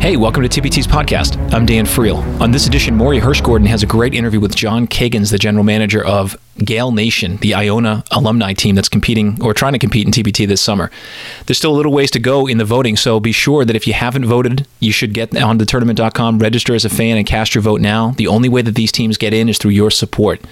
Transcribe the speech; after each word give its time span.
Hey, 0.00 0.16
welcome 0.16 0.44
to 0.44 0.48
TBT's 0.48 0.86
podcast. 0.86 1.52
I'm 1.52 1.66
Dan 1.66 1.84
Friel. 1.84 2.22
On 2.40 2.52
this 2.52 2.68
edition, 2.68 2.94
Maury 2.94 3.18
Hirschgordon 3.18 3.66
has 3.66 3.82
a 3.82 3.86
great 3.86 4.14
interview 4.14 4.38
with 4.38 4.54
John 4.54 4.86
Kagans, 4.86 5.32
the 5.32 5.38
general 5.38 5.64
manager 5.64 6.04
of 6.04 6.36
Gael 6.64 6.92
Nation, 6.92 7.36
the 7.38 7.54
Iona 7.54 8.04
alumni 8.10 8.52
team 8.52 8.74
that's 8.74 8.88
competing 8.88 9.40
or 9.42 9.54
trying 9.54 9.72
to 9.72 9.78
compete 9.78 10.06
in 10.06 10.12
TBT 10.12 10.46
this 10.46 10.60
summer. 10.60 10.90
There's 11.46 11.58
still 11.58 11.72
a 11.72 11.76
little 11.76 11.92
ways 11.92 12.10
to 12.12 12.18
go 12.18 12.46
in 12.46 12.58
the 12.58 12.64
voting, 12.64 12.96
so 12.96 13.20
be 13.20 13.32
sure 13.32 13.64
that 13.64 13.76
if 13.76 13.86
you 13.86 13.92
haven't 13.92 14.24
voted, 14.24 14.66
you 14.80 14.92
should 14.92 15.14
get 15.14 15.36
on 15.36 15.58
the 15.58 15.64
tournament.com, 15.64 16.38
register 16.38 16.74
as 16.74 16.84
a 16.84 16.88
fan, 16.88 17.16
and 17.16 17.26
cast 17.26 17.54
your 17.54 17.62
vote 17.62 17.80
now. 17.80 18.10
The 18.16 18.26
only 18.26 18.48
way 18.48 18.62
that 18.62 18.74
these 18.74 18.92
teams 18.92 19.16
get 19.16 19.32
in 19.32 19.48
is 19.48 19.58
through 19.58 19.70
your 19.72 19.90
support. 19.90 20.42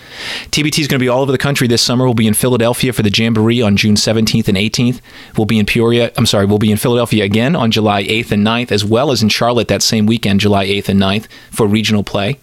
TBT 0.50 0.78
is 0.80 0.88
going 0.88 0.98
to 0.98 1.04
be 1.04 1.08
all 1.08 1.22
over 1.22 1.32
the 1.32 1.38
country 1.38 1.66
this 1.66 1.82
summer. 1.82 2.04
We'll 2.04 2.14
be 2.14 2.26
in 2.26 2.34
Philadelphia 2.34 2.92
for 2.92 3.02
the 3.02 3.12
Jamboree 3.12 3.62
on 3.62 3.76
June 3.76 3.96
17th 3.96 4.48
and 4.48 4.56
18th. 4.56 5.00
We'll 5.36 5.46
be 5.46 5.58
in 5.58 5.66
Peoria, 5.66 6.12
I'm 6.16 6.26
sorry, 6.26 6.46
we'll 6.46 6.58
be 6.58 6.70
in 6.70 6.78
Philadelphia 6.78 7.24
again 7.24 7.56
on 7.56 7.70
July 7.70 8.04
8th 8.04 8.32
and 8.32 8.46
9th, 8.46 8.70
as 8.70 8.84
well 8.84 9.10
as 9.10 9.22
in 9.22 9.28
Charlotte 9.28 9.68
that 9.68 9.82
same 9.82 10.06
weekend, 10.06 10.40
July 10.40 10.66
8th 10.66 10.88
and 10.88 11.00
9th, 11.00 11.26
for 11.50 11.66
regional 11.66 12.04
play. 12.04 12.38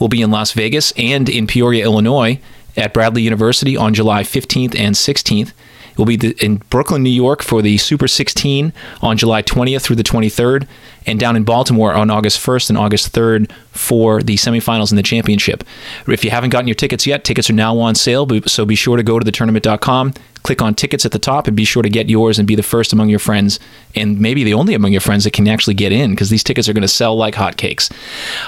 We'll 0.00 0.08
be 0.08 0.22
in 0.22 0.30
Las 0.30 0.52
Vegas 0.52 0.92
and 0.96 1.28
in 1.28 1.46
Peoria, 1.46 1.84
Illinois 1.84 2.40
at 2.76 2.92
Bradley 2.94 3.22
University 3.22 3.76
on 3.76 3.94
July 3.94 4.22
15th 4.22 4.78
and 4.78 4.94
16th. 4.94 5.52
We'll 5.96 6.06
be 6.06 6.30
in 6.40 6.56
Brooklyn, 6.70 7.02
New 7.02 7.10
York 7.10 7.42
for 7.42 7.62
the 7.62 7.78
Super 7.78 8.08
16 8.08 8.72
on 9.00 9.16
July 9.16 9.42
20th 9.42 9.82
through 9.82 9.96
the 9.96 10.02
23rd, 10.02 10.66
and 11.06 11.20
down 11.20 11.36
in 11.36 11.44
Baltimore 11.44 11.94
on 11.94 12.10
August 12.10 12.44
1st 12.44 12.70
and 12.70 12.78
August 12.78 13.12
3rd 13.12 13.52
for 13.70 14.22
the 14.22 14.36
semifinals 14.36 14.90
and 14.90 14.98
the 14.98 15.02
championship. 15.02 15.62
If 16.08 16.24
you 16.24 16.30
haven't 16.30 16.50
gotten 16.50 16.66
your 16.66 16.74
tickets 16.74 17.06
yet, 17.06 17.24
tickets 17.24 17.48
are 17.48 17.54
now 17.54 17.78
on 17.78 17.94
sale, 17.94 18.26
so 18.46 18.64
be 18.64 18.74
sure 18.74 18.96
to 18.96 19.02
go 19.02 19.18
to 19.18 19.30
thetournament.com, 19.30 20.14
click 20.42 20.60
on 20.60 20.74
tickets 20.74 21.06
at 21.06 21.12
the 21.12 21.18
top, 21.18 21.46
and 21.46 21.56
be 21.56 21.64
sure 21.64 21.82
to 21.82 21.90
get 21.90 22.08
yours 22.08 22.38
and 22.38 22.48
be 22.48 22.56
the 22.56 22.62
first 22.62 22.92
among 22.92 23.08
your 23.08 23.18
friends, 23.18 23.60
and 23.94 24.18
maybe 24.18 24.42
the 24.42 24.54
only 24.54 24.74
among 24.74 24.90
your 24.90 25.00
friends 25.00 25.24
that 25.24 25.32
can 25.32 25.46
actually 25.46 25.74
get 25.74 25.92
in 25.92 26.10
because 26.10 26.30
these 26.30 26.42
tickets 26.42 26.68
are 26.68 26.72
going 26.72 26.82
to 26.82 26.88
sell 26.88 27.16
like 27.16 27.34
hotcakes. 27.34 27.92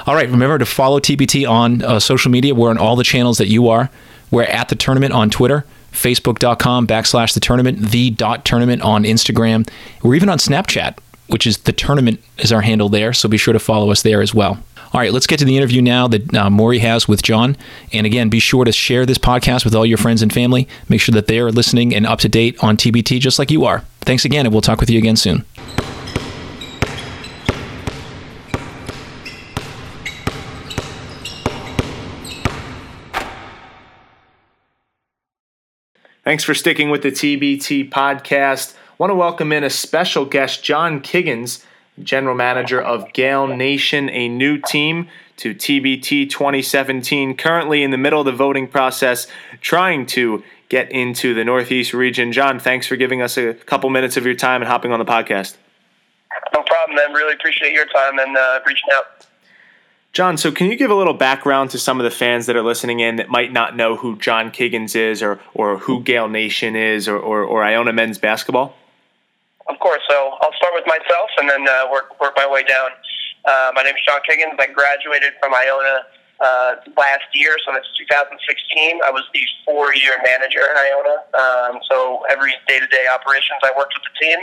All 0.07 0.15
right, 0.15 0.29
remember 0.29 0.59
to 0.59 0.67
follow 0.67 0.99
TBT 0.99 1.49
on 1.49 1.83
uh, 1.83 2.01
social 2.01 2.31
media. 2.31 2.55
We're 2.55 2.71
on 2.71 2.79
all 2.79 2.97
the 2.97 3.05
channels 3.05 3.39
that 3.39 3.49
you 3.49 3.69
are. 3.69 3.89
We're 4.31 4.45
at 4.45 4.69
the 4.69 4.75
tournament 4.75 5.13
on 5.13 5.31
Twitter, 5.31 5.65
facebook.com 5.93 6.87
backslash 6.87 7.35
the 7.35 7.41
tournament, 7.41 7.79
the 7.91 8.11
dot 8.11 8.45
tournament 8.45 8.83
on 8.83 9.05
Instagram. 9.05 9.69
We're 10.03 10.15
even 10.15 10.29
on 10.29 10.39
Snapchat, 10.39 10.99
which 11.29 11.47
is 11.47 11.59
the 11.59 11.73
tournament 11.73 12.21
is 12.39 12.53
our 12.53 12.63
handle 12.63 12.89
there. 12.89 13.13
So 13.13 13.29
be 13.29 13.39
sure 13.39 13.53
to 13.53 13.59
follow 13.59 13.91
us 13.91 14.03
there 14.03 14.23
as 14.23 14.35
well. 14.35 14.59
All 14.93 15.01
right, 15.01 15.13
let's 15.13 15.27
get 15.27 15.39
to 15.41 15.45
the 15.45 15.57
interview 15.57 15.83
now 15.83 16.09
that 16.09 16.35
uh, 16.35 16.49
Maury 16.49 16.79
has 16.79 17.09
with 17.09 17.23
John. 17.23 17.57
And 17.93 18.07
again, 18.07 18.29
be 18.29 18.39
sure 18.39 18.65
to 18.65 18.73
share 18.73 19.05
this 19.05 19.19
podcast 19.19 19.65
with 19.65 19.75
all 19.75 19.85
your 19.85 19.99
friends 19.99 20.23
and 20.23 20.33
family. 20.33 20.69
Make 20.89 21.01
sure 21.01 21.13
that 21.13 21.27
they 21.27 21.39
are 21.41 21.51
listening 21.51 21.95
and 21.95 22.07
up 22.07 22.21
to 22.21 22.29
date 22.29 22.63
on 22.63 22.77
TBT 22.77 23.21
just 23.21 23.39
like 23.39 23.51
you 23.51 23.65
are. 23.65 23.81
Thanks 24.03 24.25
again, 24.25 24.47
and 24.47 24.55
we'll 24.55 24.63
talk 24.63 24.81
with 24.81 24.89
you 24.89 24.99
again 24.99 25.17
soon. 25.17 25.45
Thanks 36.27 36.43
for 36.43 36.55
sticking 36.55 36.91
with 36.91 37.03
the 37.03 37.13
TBT 37.13 37.89
podcast. 37.89 38.75
Want 38.99 39.13
to 39.13 39.15
welcome 39.15 39.53
in 39.53 39.63
a 39.63 39.71
special 39.71 40.25
guest, 40.25 40.61
John 40.65 41.01
Kiggins, 41.01 41.65
general 42.03 42.35
manager 42.35 42.83
of 42.83 43.13
Gael 43.13 43.47
Nation, 43.47 44.11
a 44.11 44.29
new 44.29 44.59
team 44.59 45.07
to 45.37 45.55
TBT 45.55 46.29
2017. 46.29 47.37
Currently 47.37 47.81
in 47.85 47.93
the 47.93 47.97
middle 47.97 48.19
of 48.19 48.27
the 48.27 48.33
voting 48.33 48.67
process, 48.67 49.29
trying 49.61 50.05
to 50.07 50.43
get 50.69 50.91
into 50.91 51.33
the 51.33 51.45
Northeast 51.45 51.95
region. 51.95 52.33
John, 52.33 52.59
thanks 52.59 52.89
for 52.89 52.97
giving 52.97 53.23
us 53.23 53.39
a 53.39 53.55
couple 53.55 53.89
minutes 53.91 54.17
of 54.17 54.27
your 54.27 54.35
time 54.35 54.63
and 54.63 54.69
hopping 54.69 54.91
on 54.91 54.99
the 54.99 55.05
podcast. 55.05 55.55
No 56.53 56.65
problem, 56.65 56.97
man. 56.97 57.13
Really 57.13 57.35
appreciate 57.35 57.71
your 57.71 57.87
time 57.87 58.19
and 58.19 58.37
uh, 58.37 58.59
reaching 58.67 58.89
out. 58.95 59.29
John, 60.17 60.39
so 60.39 60.50
can 60.50 60.71
you 60.71 60.77
give 60.77 60.91
a 60.91 60.94
little 60.94 61.12
background 61.12 61.69
to 61.72 61.78
some 61.78 62.00
of 62.00 62.04
the 62.04 62.10
fans 62.10 62.47
that 62.47 62.56
are 62.56 62.62
listening 62.62 63.00
in 63.00 63.16
that 63.16 63.28
might 63.28 63.53
not 63.53 63.77
know 63.77 63.97
who 63.97 64.16
John 64.16 64.50
Kiggins 64.50 64.97
is 64.97 65.22
or, 65.22 65.38
or 65.53 65.77
who 65.77 66.03
Gael 66.03 66.27
Nation 66.27 66.75
is 66.75 67.06
or, 67.06 67.19
or, 67.19 67.44
or 67.44 67.62
Iona 67.62 67.93
men's 67.93 68.16
basketball? 68.16 68.75
Of 69.69 69.78
course. 69.78 70.00
So 70.09 70.16
I'll 70.41 70.56
start 70.56 70.72
with 70.72 70.87
myself 70.87 71.28
and 71.37 71.50
then 71.50 71.69
uh, 71.69 71.93
work, 71.93 72.19
work 72.19 72.32
my 72.34 72.49
way 72.49 72.65
down. 72.65 72.93
Uh, 73.44 73.72
my 73.75 73.82
name 73.82 73.93
is 73.93 74.00
John 74.09 74.21
Kiggins. 74.25 74.59
I 74.59 74.72
graduated 74.72 75.34
from 75.38 75.53
Iona 75.53 76.09
uh, 76.41 76.76
last 76.97 77.28
year, 77.34 77.55
so 77.66 77.75
that's 77.75 77.84
2016. 77.99 78.41
I 79.05 79.10
was 79.10 79.25
the 79.34 79.44
four-year 79.66 80.16
manager 80.25 80.65
at 80.65 80.78
Iona. 80.81 81.16
Um, 81.37 81.81
so 81.91 82.25
every 82.31 82.55
day-to-day 82.66 83.05
operations, 83.12 83.60
I 83.62 83.72
worked 83.76 83.93
with 83.93 84.05
the 84.09 84.25
team. 84.25 84.38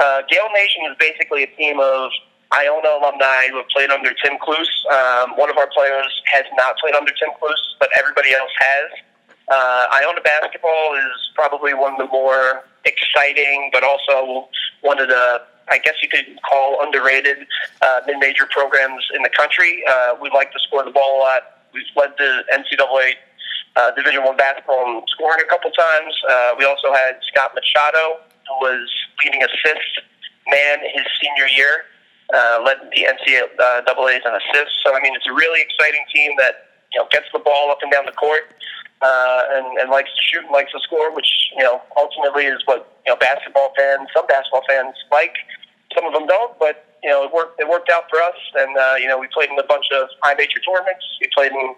Uh, 0.00 0.22
Gael 0.28 0.50
Nation 0.50 0.90
is 0.90 0.96
basically 0.98 1.44
a 1.44 1.50
team 1.54 1.78
of 1.78 2.10
Iona 2.52 2.88
alumni 3.00 3.48
who 3.50 3.58
have 3.58 3.68
played 3.68 3.90
under 3.90 4.12
Tim 4.14 4.38
Cluess. 4.38 4.68
Um, 4.90 5.36
one 5.36 5.50
of 5.50 5.56
our 5.56 5.68
players 5.68 6.08
has 6.32 6.44
not 6.56 6.78
played 6.78 6.94
under 6.94 7.12
Tim 7.12 7.30
Cluess, 7.40 7.60
but 7.78 7.90
everybody 7.98 8.32
else 8.32 8.52
has. 8.58 8.90
Uh, 9.48 9.86
Iona 10.00 10.20
basketball 10.20 10.94
is 10.96 11.30
probably 11.34 11.74
one 11.74 11.92
of 11.92 11.98
the 11.98 12.12
more 12.12 12.64
exciting, 12.84 13.70
but 13.72 13.84
also 13.84 14.48
one 14.80 14.98
of 15.00 15.08
the, 15.08 15.42
I 15.68 15.78
guess 15.78 15.94
you 16.02 16.08
could 16.08 16.26
call 16.48 16.82
underrated 16.82 17.46
uh, 17.82 18.00
mid-major 18.06 18.46
programs 18.46 19.04
in 19.14 19.22
the 19.22 19.30
country. 19.30 19.82
Uh, 19.88 20.16
we 20.20 20.30
like 20.30 20.52
to 20.52 20.58
score 20.60 20.84
the 20.84 20.90
ball 20.90 21.18
a 21.18 21.20
lot. 21.20 21.42
We've 21.72 21.84
led 21.96 22.12
the 22.16 22.44
NCAA 22.52 23.12
uh, 23.76 23.90
Division 23.92 24.24
One 24.24 24.36
basketball 24.36 24.98
in 24.98 25.02
scoring 25.08 25.44
a 25.44 25.48
couple 25.48 25.70
times. 25.70 26.14
Uh, 26.28 26.50
we 26.58 26.64
also 26.64 26.92
had 26.92 27.20
Scott 27.30 27.52
Machado, 27.54 28.20
who 28.48 28.54
was 28.60 28.88
leading 29.24 29.42
assist 29.42 30.00
man 30.50 30.80
his 30.80 31.04
senior 31.20 31.46
year 31.54 31.84
uh, 32.34 32.60
led 32.64 32.78
the 32.92 33.06
NCAA's 33.08 34.24
in 34.24 34.32
assists. 34.32 34.76
So 34.84 34.94
I 34.94 35.00
mean, 35.00 35.14
it's 35.14 35.26
a 35.26 35.32
really 35.32 35.60
exciting 35.60 36.04
team 36.12 36.32
that 36.38 36.68
you 36.92 37.00
know 37.00 37.08
gets 37.10 37.26
the 37.32 37.38
ball 37.38 37.70
up 37.70 37.78
and 37.82 37.92
down 37.92 38.06
the 38.06 38.12
court 38.12 38.54
uh, 39.02 39.42
and, 39.52 39.78
and 39.78 39.90
likes 39.90 40.10
to 40.10 40.22
shoot 40.22 40.44
and 40.44 40.52
likes 40.52 40.72
to 40.72 40.80
score, 40.80 41.14
which 41.14 41.28
you 41.56 41.62
know 41.62 41.80
ultimately 41.96 42.44
is 42.44 42.60
what 42.66 42.92
you 43.06 43.12
know 43.12 43.16
basketball 43.16 43.72
fans, 43.76 44.08
some 44.14 44.26
basketball 44.26 44.62
fans 44.68 44.94
like. 45.12 45.34
Some 45.96 46.04
of 46.04 46.12
them 46.12 46.26
don't, 46.26 46.52
but 46.58 46.84
you 47.02 47.08
know 47.08 47.24
it 47.24 47.32
worked. 47.32 47.58
It 47.58 47.66
worked 47.66 47.88
out 47.88 48.04
for 48.10 48.20
us, 48.20 48.36
and 48.54 48.76
uh, 48.76 48.94
you 49.00 49.08
know 49.08 49.18
we 49.18 49.26
played 49.32 49.48
in 49.48 49.58
a 49.58 49.64
bunch 49.64 49.86
of 49.94 50.08
high 50.22 50.34
major 50.34 50.60
tournaments. 50.60 51.04
We 51.20 51.28
played 51.34 51.52
in 51.52 51.74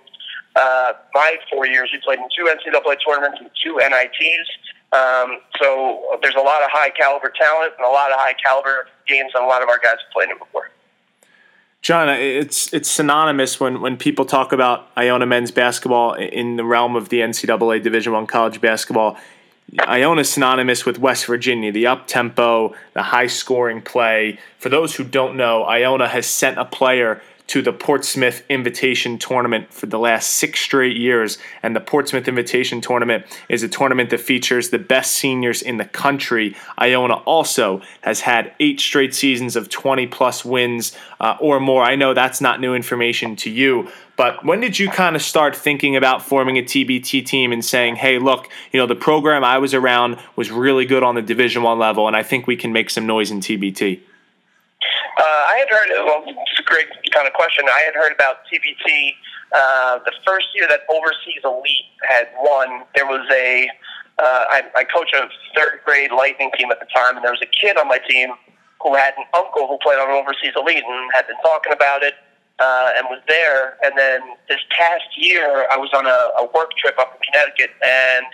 uh, 0.56 0.92
my 1.14 1.36
four 1.50 1.66
years. 1.66 1.90
We 1.92 2.00
played 2.02 2.18
in 2.18 2.26
two 2.36 2.50
NCAA 2.50 2.96
tournaments 3.06 3.38
and 3.40 3.50
two 3.62 3.78
NITs. 3.78 4.50
Um, 4.92 5.38
so 5.60 6.18
there's 6.22 6.34
a 6.34 6.40
lot 6.40 6.62
of 6.62 6.70
high 6.70 6.90
caliber 6.90 7.32
talent 7.36 7.74
and 7.78 7.86
a 7.86 7.90
lot 7.90 8.10
of 8.10 8.18
high 8.18 8.34
caliber 8.42 8.88
games, 9.06 9.30
and 9.34 9.44
a 9.44 9.46
lot 9.46 9.62
of 9.62 9.68
our 9.68 9.78
guys 9.78 9.98
have 10.02 10.12
played 10.12 10.30
it 10.30 10.38
before. 10.38 10.70
John, 11.82 12.08
it's 12.10 12.72
it's 12.74 12.90
synonymous 12.90 13.58
when, 13.58 13.80
when 13.80 13.96
people 13.96 14.24
talk 14.26 14.52
about 14.52 14.88
Iona 14.98 15.26
men's 15.26 15.50
basketball 15.50 16.12
in 16.14 16.56
the 16.56 16.64
realm 16.64 16.94
of 16.94 17.08
the 17.08 17.20
NCAA 17.20 17.82
Division 17.82 18.12
One 18.12 18.26
college 18.26 18.60
basketball. 18.60 19.16
Iona 19.78 20.22
is 20.22 20.30
synonymous 20.30 20.84
with 20.84 20.98
West 20.98 21.26
Virginia, 21.26 21.70
the 21.70 21.86
up 21.86 22.06
tempo, 22.06 22.74
the 22.92 23.02
high 23.02 23.28
scoring 23.28 23.80
play. 23.80 24.38
For 24.58 24.68
those 24.68 24.96
who 24.96 25.04
don't 25.04 25.36
know, 25.36 25.62
Iona 25.64 26.08
has 26.08 26.26
sent 26.26 26.58
a 26.58 26.64
player 26.64 27.22
to 27.50 27.60
the 27.62 27.72
Portsmouth 27.72 28.44
Invitation 28.48 29.18
Tournament 29.18 29.74
for 29.74 29.86
the 29.86 29.98
last 29.98 30.30
six 30.30 30.60
straight 30.60 30.96
years. 30.96 31.36
And 31.64 31.74
the 31.74 31.80
Portsmouth 31.80 32.28
Invitation 32.28 32.80
Tournament 32.80 33.26
is 33.48 33.64
a 33.64 33.68
tournament 33.68 34.10
that 34.10 34.20
features 34.20 34.70
the 34.70 34.78
best 34.78 35.10
seniors 35.16 35.60
in 35.60 35.76
the 35.76 35.84
country. 35.84 36.54
Iona 36.80 37.14
also 37.14 37.82
has 38.02 38.20
had 38.20 38.54
eight 38.60 38.78
straight 38.78 39.16
seasons 39.16 39.56
of 39.56 39.68
20 39.68 40.06
plus 40.06 40.44
wins 40.44 40.96
uh, 41.18 41.38
or 41.40 41.58
more. 41.58 41.82
I 41.82 41.96
know 41.96 42.14
that's 42.14 42.40
not 42.40 42.60
new 42.60 42.72
information 42.72 43.34
to 43.36 43.50
you, 43.50 43.88
but 44.14 44.44
when 44.44 44.60
did 44.60 44.78
you 44.78 44.88
kind 44.88 45.16
of 45.16 45.22
start 45.22 45.56
thinking 45.56 45.96
about 45.96 46.22
forming 46.22 46.56
a 46.56 46.62
TBT 46.62 47.26
team 47.26 47.50
and 47.50 47.64
saying, 47.64 47.96
"Hey, 47.96 48.20
look, 48.20 48.48
you 48.70 48.78
know, 48.78 48.86
the 48.86 48.94
program 48.94 49.42
I 49.42 49.58
was 49.58 49.74
around 49.74 50.18
was 50.36 50.52
really 50.52 50.84
good 50.84 51.02
on 51.02 51.16
the 51.16 51.22
Division 51.22 51.64
One 51.64 51.80
level, 51.80 52.06
and 52.06 52.14
I 52.14 52.22
think 52.22 52.46
we 52.46 52.54
can 52.54 52.72
make 52.72 52.90
some 52.90 53.08
noise 53.08 53.32
in 53.32 53.40
TBT." 53.40 54.02
Uh, 55.18 55.22
I 55.22 55.56
had 55.58 55.68
heard. 55.68 55.88
Well, 56.04 56.24
it's 56.26 56.60
a 56.60 56.62
great 56.62 56.88
kind 57.12 57.26
of 57.26 57.34
question. 57.34 57.64
I 57.68 57.80
had 57.80 57.94
heard 57.94 58.12
about 58.12 58.46
TBT 58.48 59.14
uh, 59.52 59.98
the 60.04 60.12
first 60.26 60.48
year 60.54 60.66
that 60.68 60.80
Overseas 60.88 61.42
Elite 61.44 61.90
had 62.08 62.28
won. 62.40 62.84
There 62.94 63.06
was 63.06 63.26
a. 63.30 63.68
Uh, 64.18 64.44
I, 64.50 64.62
I 64.76 64.84
coach 64.84 65.08
a 65.14 65.28
third 65.56 65.80
grade 65.84 66.12
Lightning 66.12 66.50
team 66.58 66.70
at 66.70 66.78
the 66.78 66.86
time, 66.94 67.16
and 67.16 67.24
there 67.24 67.32
was 67.32 67.40
a 67.40 67.48
kid 67.48 67.78
on 67.78 67.88
my 67.88 67.98
team 68.08 68.30
who 68.82 68.94
had 68.94 69.14
an 69.16 69.24
uncle 69.34 69.66
who 69.66 69.78
played 69.82 69.98
on 69.98 70.10
Overseas 70.10 70.52
Elite 70.56 70.84
and 70.86 71.10
had 71.14 71.26
been 71.26 71.40
talking 71.42 71.72
about 71.72 72.02
it 72.02 72.14
uh, 72.60 72.92
and 72.96 73.06
was 73.08 73.20
there. 73.28 73.76
And 73.82 73.96
then 73.96 74.20
this 74.48 74.60
past 74.76 75.08
year, 75.16 75.66
I 75.70 75.76
was 75.76 75.90
on 75.94 76.06
a, 76.06 76.20
a 76.40 76.48
work 76.54 76.70
trip 76.76 76.98
up 76.98 77.16
in 77.16 77.20
Connecticut, 77.32 77.70
and 77.84 78.26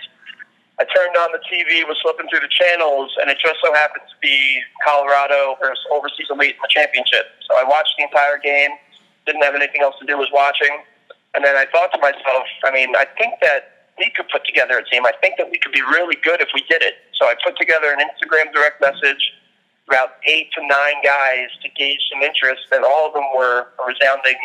I 0.77 0.85
turned 0.85 1.17
on 1.17 1.33
the 1.33 1.41
TV, 1.49 1.81
was 1.89 1.97
flipping 2.05 2.29
through 2.29 2.45
the 2.45 2.53
channels, 2.53 3.09
and 3.19 3.33
it 3.33 3.41
just 3.41 3.57
so 3.65 3.73
happened 3.73 4.05
to 4.05 4.17
be 4.21 4.61
Colorado 4.85 5.57
versus 5.57 5.81
Overseas 5.89 6.29
Elite 6.29 6.53
in 6.53 6.61
the 6.61 6.69
championship. 6.69 7.33
So 7.49 7.57
I 7.57 7.65
watched 7.65 7.97
the 7.97 8.05
entire 8.05 8.37
game, 8.37 8.77
didn't 9.25 9.41
have 9.41 9.57
anything 9.57 9.81
else 9.81 9.97
to 9.99 10.05
do, 10.05 10.17
was 10.17 10.29
watching. 10.29 10.85
And 11.33 11.41
then 11.43 11.57
I 11.57 11.65
thought 11.73 11.89
to 11.97 11.99
myself, 11.99 12.45
I 12.63 12.69
mean, 12.69 12.93
I 12.93 13.09
think 13.17 13.41
that 13.41 13.89
we 13.97 14.13
could 14.13 14.29
put 14.29 14.45
together 14.45 14.77
a 14.77 14.85
team. 14.85 15.05
I 15.05 15.13
think 15.17 15.41
that 15.41 15.49
we 15.49 15.57
could 15.57 15.73
be 15.73 15.81
really 15.81 16.15
good 16.21 16.41
if 16.41 16.49
we 16.53 16.61
did 16.69 16.85
it. 16.85 17.01
So 17.17 17.25
I 17.25 17.33
put 17.43 17.57
together 17.57 17.89
an 17.89 17.97
Instagram 17.97 18.53
direct 18.53 18.77
message 18.79 19.33
about 19.87 20.21
eight 20.27 20.51
to 20.53 20.61
nine 20.61 20.99
guys 21.01 21.49
to 21.63 21.69
gauge 21.73 22.01
some 22.11 22.21
interest, 22.21 22.69
and 22.71 22.83
all 22.83 23.07
of 23.07 23.13
them 23.13 23.23
were 23.33 23.67
resounding, 23.87 24.35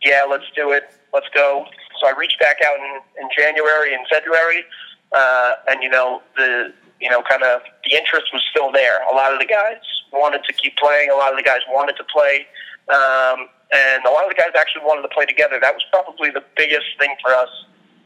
"Yeah, 0.00 0.24
let's 0.24 0.48
do 0.54 0.72
it, 0.72 0.88
let's 1.12 1.28
go." 1.34 1.66
So 2.00 2.06
I 2.06 2.12
reached 2.16 2.38
back 2.38 2.58
out 2.64 2.78
in, 2.78 3.00
in 3.20 3.28
January 3.36 3.94
and 3.94 4.06
February, 4.08 4.64
uh, 5.12 5.54
and 5.68 5.82
you 5.82 5.88
know 5.88 6.22
the 6.36 6.72
you 7.00 7.10
know 7.10 7.22
kind 7.22 7.42
of 7.42 7.60
the 7.84 7.96
interest 7.96 8.26
was 8.32 8.42
still 8.50 8.72
there. 8.72 9.02
A 9.10 9.14
lot 9.14 9.32
of 9.32 9.38
the 9.38 9.46
guys 9.46 9.82
wanted 10.12 10.44
to 10.44 10.52
keep 10.52 10.76
playing. 10.76 11.10
A 11.10 11.16
lot 11.16 11.32
of 11.32 11.36
the 11.36 11.44
guys 11.44 11.60
wanted 11.68 11.96
to 11.96 12.04
play, 12.04 12.46
um, 12.88 13.48
and 13.72 14.04
a 14.04 14.10
lot 14.10 14.24
of 14.24 14.30
the 14.30 14.38
guys 14.38 14.52
actually 14.58 14.84
wanted 14.84 15.02
to 15.02 15.12
play 15.12 15.26
together. 15.26 15.58
That 15.60 15.74
was 15.74 15.84
probably 15.90 16.30
the 16.30 16.44
biggest 16.56 16.86
thing 16.98 17.14
for 17.22 17.32
us 17.32 17.50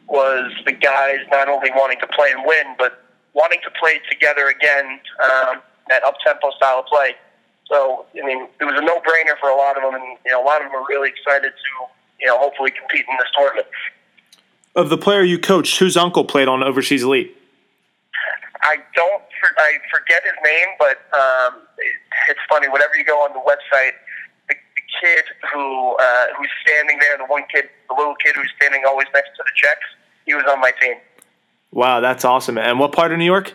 was 0.08 0.50
the 0.66 0.72
guys 0.72 1.18
not 1.30 1.48
only 1.48 1.70
wanting 1.70 2.00
to 2.00 2.06
play 2.08 2.32
and 2.32 2.42
win, 2.44 2.74
but 2.76 3.04
wanting 3.32 3.60
to 3.62 3.70
play 3.78 4.00
together 4.10 4.48
again. 4.48 4.98
Um, 5.22 5.62
that 5.90 6.04
up 6.04 6.14
tempo 6.24 6.50
style 6.56 6.80
of 6.80 6.86
play. 6.86 7.14
So 7.66 8.06
I 8.16 8.24
mean, 8.24 8.48
it 8.60 8.64
was 8.64 8.74
a 8.78 8.84
no 8.84 8.98
brainer 9.00 9.38
for 9.38 9.50
a 9.50 9.56
lot 9.56 9.76
of 9.76 9.82
them, 9.82 9.94
and 9.94 10.18
you 10.24 10.32
know, 10.32 10.42
a 10.42 10.46
lot 10.46 10.62
of 10.62 10.70
them 10.70 10.80
are 10.80 10.86
really 10.88 11.10
excited 11.10 11.52
to 11.52 11.70
you 12.18 12.26
know 12.26 12.38
hopefully 12.38 12.70
compete 12.70 13.04
in 13.08 13.16
this 13.18 13.28
tournament. 13.36 13.66
Of 14.76 14.88
the 14.88 14.96
player 14.96 15.22
you 15.22 15.38
coached, 15.38 15.78
whose 15.78 15.96
uncle 15.96 16.24
played 16.24 16.46
on 16.46 16.62
Overseas 16.62 17.02
Elite? 17.02 17.36
I 18.62 18.76
don't. 18.94 19.22
I 19.58 19.78
forget 19.90 20.22
his 20.22 20.34
name, 20.44 20.68
but 20.78 20.98
um, 21.16 21.62
it's 22.28 22.40
funny. 22.48 22.68
Whenever 22.68 22.96
you 22.96 23.04
go 23.04 23.16
on 23.18 23.32
the 23.32 23.40
website, 23.40 23.92
the, 24.48 24.54
the 24.54 24.82
kid 25.00 25.24
who 25.52 25.96
uh, 25.96 26.26
who's 26.36 26.50
standing 26.64 26.98
there, 27.00 27.18
the 27.18 27.24
one 27.24 27.42
kid, 27.52 27.68
the 27.88 27.94
little 27.96 28.14
kid 28.16 28.36
who's 28.36 28.50
standing 28.56 28.82
always 28.86 29.08
next 29.12 29.30
to 29.36 29.42
the 29.42 29.50
checks, 29.56 29.86
he 30.26 30.34
was 30.34 30.44
on 30.48 30.60
my 30.60 30.72
team. 30.80 30.96
Wow, 31.72 32.00
that's 32.00 32.24
awesome! 32.24 32.58
And 32.58 32.78
what 32.78 32.92
part 32.92 33.12
of 33.12 33.18
New 33.18 33.24
York? 33.24 33.54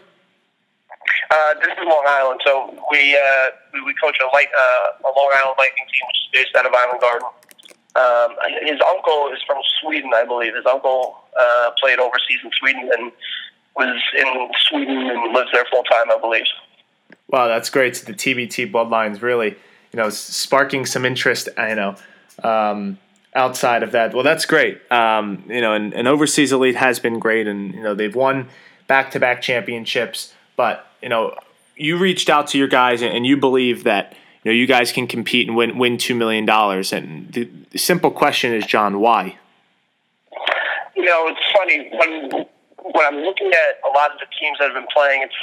Uh, 1.31 1.53
this 1.55 1.69
is 1.69 1.85
Long 1.85 2.05
Island, 2.07 2.41
so 2.43 2.73
we 2.91 3.15
uh, 3.15 3.49
we, 3.73 3.81
we 3.83 3.93
coach 4.03 4.17
a 4.19 4.35
light 4.35 4.49
uh, 4.57 5.07
a 5.07 5.11
Long 5.15 5.31
Island 5.35 5.55
Lightning 5.57 5.85
team, 5.85 6.07
which 6.07 6.17
is 6.17 6.29
based 6.33 6.55
out 6.57 6.65
of 6.65 6.73
Island 6.73 6.99
Garden. 6.99 7.27
Um, 7.95 8.35
his 8.63 8.79
uncle 8.87 9.29
is 9.33 9.41
from 9.47 9.57
Sweden, 9.81 10.11
I 10.13 10.25
believe. 10.25 10.55
His 10.55 10.65
uncle 10.65 11.17
uh, 11.39 11.71
played 11.79 11.99
overseas 11.99 12.39
in 12.43 12.51
Sweden 12.59 12.89
and 12.97 13.11
was 13.75 14.01
in 14.17 14.49
Sweden 14.69 15.09
and 15.09 15.33
lives 15.33 15.49
there 15.53 15.65
full 15.71 15.83
time, 15.83 16.11
I 16.11 16.17
believe. 16.19 16.45
Wow, 17.29 17.47
that's 17.47 17.69
great. 17.69 17.95
So 17.95 18.05
the 18.05 18.13
TBT 18.13 18.71
bloodlines 18.71 19.21
really, 19.21 19.51
you 19.91 19.97
know, 19.97 20.09
sparking 20.09 20.85
some 20.85 21.05
interest. 21.05 21.49
I 21.57 21.73
know. 21.73 21.95
Um, 22.43 22.99
outside 23.33 23.83
of 23.83 23.91
that, 23.93 24.13
well, 24.13 24.23
that's 24.23 24.45
great. 24.45 24.79
Um, 24.91 25.43
you 25.47 25.61
know, 25.61 25.73
and, 25.73 25.93
and 25.93 26.07
overseas 26.07 26.51
elite 26.51 26.75
has 26.75 26.99
been 26.99 27.19
great, 27.19 27.47
and 27.47 27.73
you 27.73 27.81
know 27.81 27.95
they've 27.95 28.15
won 28.15 28.49
back-to-back 28.87 29.41
championships. 29.41 30.33
But 30.55 30.85
you 31.01 31.09
know, 31.09 31.35
you 31.75 31.97
reached 31.97 32.29
out 32.29 32.47
to 32.47 32.57
your 32.57 32.67
guys 32.67 33.01
and 33.01 33.25
you 33.25 33.37
believe 33.37 33.83
that 33.83 34.15
you 34.45 34.51
know 34.51 34.55
you 34.55 34.67
guys 34.67 34.91
can 34.91 35.07
compete 35.07 35.47
and 35.47 35.57
win 35.57 35.77
win 35.77 35.97
two 35.97 36.13
million 36.13 36.45
dollars. 36.45 36.93
And 36.93 37.33
the, 37.33 37.49
the 37.71 37.79
simple 37.79 38.11
question 38.11 38.53
is, 38.53 38.65
John, 38.65 38.99
why? 38.99 39.37
You 40.95 41.03
know, 41.03 41.27
it's 41.27 41.41
funny 41.57 41.89
when 41.91 42.45
when 42.93 43.05
I'm 43.05 43.25
looking 43.25 43.47
at 43.47 43.81
a 43.83 43.91
lot 43.91 44.11
of 44.11 44.19
the 44.19 44.27
teams 44.39 44.59
that 44.59 44.65
have 44.65 44.75
been 44.75 44.87
playing. 44.93 45.23
It's 45.23 45.33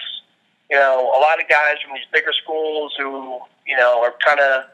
you 0.70 0.78
know 0.78 1.12
a 1.16 1.20
lot 1.20 1.42
of 1.42 1.48
guys 1.48 1.82
from 1.84 1.94
these 1.94 2.06
bigger 2.12 2.32
schools 2.32 2.94
who 2.96 3.40
you 3.66 3.76
know 3.76 4.00
are 4.00 4.14
kind 4.24 4.38
of 4.38 4.70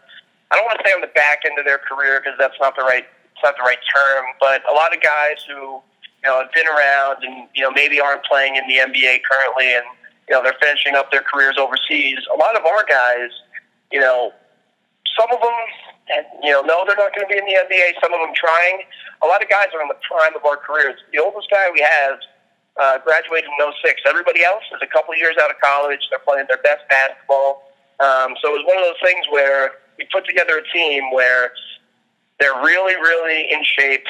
I 0.52 0.56
don't 0.56 0.66
want 0.66 0.78
to 0.78 0.84
say 0.86 0.92
on 0.92 1.00
the 1.00 1.12
back 1.16 1.40
end 1.48 1.58
of 1.58 1.64
their 1.64 1.78
career 1.78 2.20
because 2.20 2.38
that's 2.38 2.60
not 2.60 2.76
the 2.76 2.82
right 2.82 3.06
it's 3.32 3.42
not 3.42 3.56
the 3.56 3.64
right 3.64 3.80
term, 3.96 4.26
but 4.40 4.60
a 4.70 4.74
lot 4.74 4.94
of 4.94 5.00
guys 5.00 5.40
who 5.48 5.80
you 6.20 6.28
know 6.28 6.42
have 6.42 6.52
been 6.52 6.68
around 6.68 7.24
and 7.24 7.48
you 7.54 7.62
know 7.62 7.70
maybe 7.70 7.98
aren't 7.98 8.24
playing 8.24 8.56
in 8.56 8.68
the 8.68 8.76
NBA 8.76 9.24
currently 9.24 9.72
and 9.72 9.88
you 10.28 10.34
know, 10.34 10.42
they're 10.42 10.56
finishing 10.60 10.94
up 10.94 11.10
their 11.10 11.22
careers 11.22 11.56
overseas. 11.58 12.18
A 12.32 12.36
lot 12.36 12.54
of 12.54 12.64
our 12.64 12.84
guys, 12.84 13.30
you 13.92 14.00
know, 14.00 14.32
some 15.18 15.30
of 15.32 15.40
them, 15.40 15.58
and, 16.14 16.24
you 16.42 16.52
know, 16.52 16.62
no, 16.62 16.84
they're 16.86 16.96
not 16.96 17.14
going 17.14 17.26
to 17.26 17.32
be 17.32 17.38
in 17.38 17.44
the 17.44 17.58
NBA. 17.58 18.00
Some 18.00 18.12
of 18.12 18.20
them 18.20 18.32
trying. 18.34 18.84
A 19.22 19.26
lot 19.26 19.42
of 19.42 19.48
guys 19.48 19.68
are 19.74 19.82
in 19.82 19.88
the 19.88 19.98
prime 20.06 20.36
of 20.36 20.44
our 20.44 20.56
careers. 20.56 21.00
The 21.12 21.18
oldest 21.18 21.50
guy 21.50 21.66
we 21.72 21.82
have 21.82 22.18
uh, 22.78 22.98
graduated 23.02 23.50
in 23.50 23.58
06. 23.58 24.02
Everybody 24.06 24.44
else 24.44 24.62
is 24.72 24.80
a 24.82 24.86
couple 24.86 25.14
years 25.16 25.34
out 25.42 25.50
of 25.50 25.58
college. 25.60 26.00
They're 26.10 26.22
playing 26.22 26.46
their 26.48 26.62
best 26.62 26.86
basketball. 26.88 27.66
Um, 27.98 28.38
so 28.40 28.54
it 28.54 28.62
was 28.62 28.64
one 28.64 28.78
of 28.78 28.84
those 28.86 29.02
things 29.02 29.26
where 29.30 29.82
we 29.98 30.06
put 30.12 30.24
together 30.24 30.62
a 30.62 30.66
team 30.70 31.10
where 31.10 31.50
they're 32.38 32.62
really, 32.62 32.94
really 32.94 33.50
in 33.50 33.64
shape. 33.64 34.06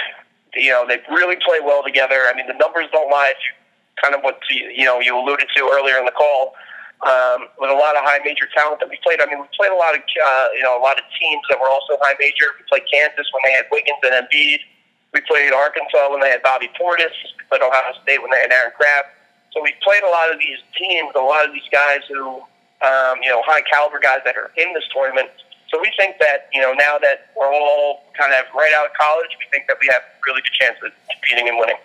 You 0.54 0.70
know, 0.70 0.84
they 0.86 1.00
really 1.08 1.36
play 1.40 1.60
well 1.64 1.82
together. 1.82 2.28
I 2.28 2.36
mean, 2.36 2.46
the 2.46 2.58
numbers 2.60 2.86
don't 2.92 3.10
lie. 3.10 3.32
If 3.32 3.40
you 3.40 3.56
kind 4.02 4.14
of 4.14 4.22
what 4.22 4.40
you 4.50 4.84
know 4.84 5.00
you 5.00 5.16
alluded 5.16 5.48
to 5.56 5.70
earlier 5.72 5.98
in 5.98 6.04
the 6.04 6.12
call. 6.12 6.54
Um, 6.98 7.46
with 7.62 7.70
a 7.70 7.78
lot 7.78 7.94
of 7.94 8.02
high 8.02 8.18
major 8.26 8.50
talent 8.50 8.82
that 8.82 8.90
we 8.90 8.98
played. 9.06 9.22
I 9.22 9.26
mean, 9.30 9.38
we 9.38 9.46
played 9.54 9.70
a 9.70 9.78
lot 9.78 9.94
of 9.94 10.02
uh, 10.02 10.48
you 10.58 10.66
know 10.66 10.74
a 10.74 10.82
lot 10.82 10.98
of 10.98 11.06
teams 11.14 11.46
that 11.46 11.54
were 11.62 11.70
also 11.70 11.94
high 12.02 12.18
major. 12.18 12.50
We 12.58 12.66
played 12.66 12.90
Kansas 12.90 13.22
when 13.30 13.42
they 13.46 13.54
had 13.54 13.70
Wiggins 13.70 14.02
and 14.02 14.18
Embiid. 14.18 14.66
We 15.14 15.22
played 15.22 15.54
Arkansas 15.54 16.10
when 16.10 16.18
they 16.18 16.34
had 16.34 16.42
Bobby 16.42 16.66
Portis. 16.74 17.14
We 17.38 17.46
played 17.46 17.62
Ohio 17.62 17.94
State 18.02 18.18
when 18.18 18.34
they 18.34 18.42
had 18.42 18.50
Aaron 18.50 18.74
Craft. 18.74 19.14
So 19.54 19.62
we 19.62 19.72
played 19.82 20.02
a 20.02 20.10
lot 20.10 20.32
of 20.32 20.38
these 20.38 20.58
teams, 20.76 21.14
a 21.14 21.22
lot 21.22 21.46
of 21.46 21.54
these 21.54 21.70
guys 21.70 22.02
who 22.10 22.42
um, 22.82 23.22
you 23.22 23.30
know 23.30 23.42
high 23.46 23.62
caliber 23.62 23.98
guys 23.98 24.20
that 24.24 24.36
are 24.36 24.50
in 24.56 24.74
this 24.74 24.84
tournament. 24.92 25.30
So 25.70 25.78
we 25.80 25.92
think 25.96 26.18
that 26.18 26.48
you 26.52 26.60
know 26.60 26.74
now 26.74 26.98
that 26.98 27.30
we're 27.36 27.52
all 27.52 28.04
kind 28.18 28.32
of 28.34 28.44
right 28.54 28.72
out 28.74 28.86
of 28.86 28.92
college, 28.98 29.30
we 29.38 29.46
think 29.50 29.66
that 29.68 29.78
we 29.80 29.88
have 29.92 30.02
really 30.26 30.42
good 30.42 30.58
chance 30.58 30.76
of 30.84 30.92
competing 31.14 31.48
and 31.48 31.58
winning. 31.58 31.78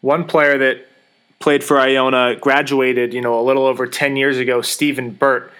One 0.00 0.24
player 0.24 0.58
that 0.58 0.86
played 1.38 1.62
for 1.62 1.78
Iona, 1.78 2.36
graduated, 2.36 3.12
you 3.12 3.20
know, 3.20 3.38
a 3.38 3.42
little 3.42 3.66
over 3.66 3.86
10 3.86 4.16
years 4.16 4.38
ago, 4.38 4.62
Stephen 4.62 5.10
Burtt, 5.10 5.52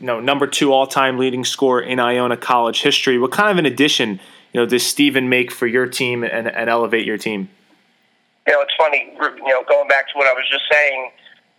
you 0.00 0.06
know, 0.06 0.20
number 0.20 0.46
two 0.46 0.72
all-time 0.72 1.18
leading 1.18 1.44
scorer 1.44 1.80
in 1.80 1.98
Iona 1.98 2.36
college 2.36 2.82
history. 2.82 3.18
What 3.18 3.32
kind 3.32 3.50
of 3.50 3.58
an 3.58 3.66
addition, 3.66 4.20
you 4.52 4.60
know, 4.60 4.66
does 4.66 4.84
Stephen 4.84 5.28
make 5.28 5.50
for 5.50 5.66
your 5.66 5.86
team 5.86 6.22
and, 6.22 6.46
and 6.46 6.68
elevate 6.68 7.06
your 7.06 7.18
team? 7.18 7.48
You 8.46 8.54
know, 8.54 8.60
it's 8.60 8.74
funny, 8.76 9.12
you 9.18 9.48
know, 9.48 9.64
going 9.68 9.88
back 9.88 10.08
to 10.12 10.18
what 10.18 10.26
I 10.26 10.32
was 10.32 10.44
just 10.50 10.64
saying, 10.70 11.10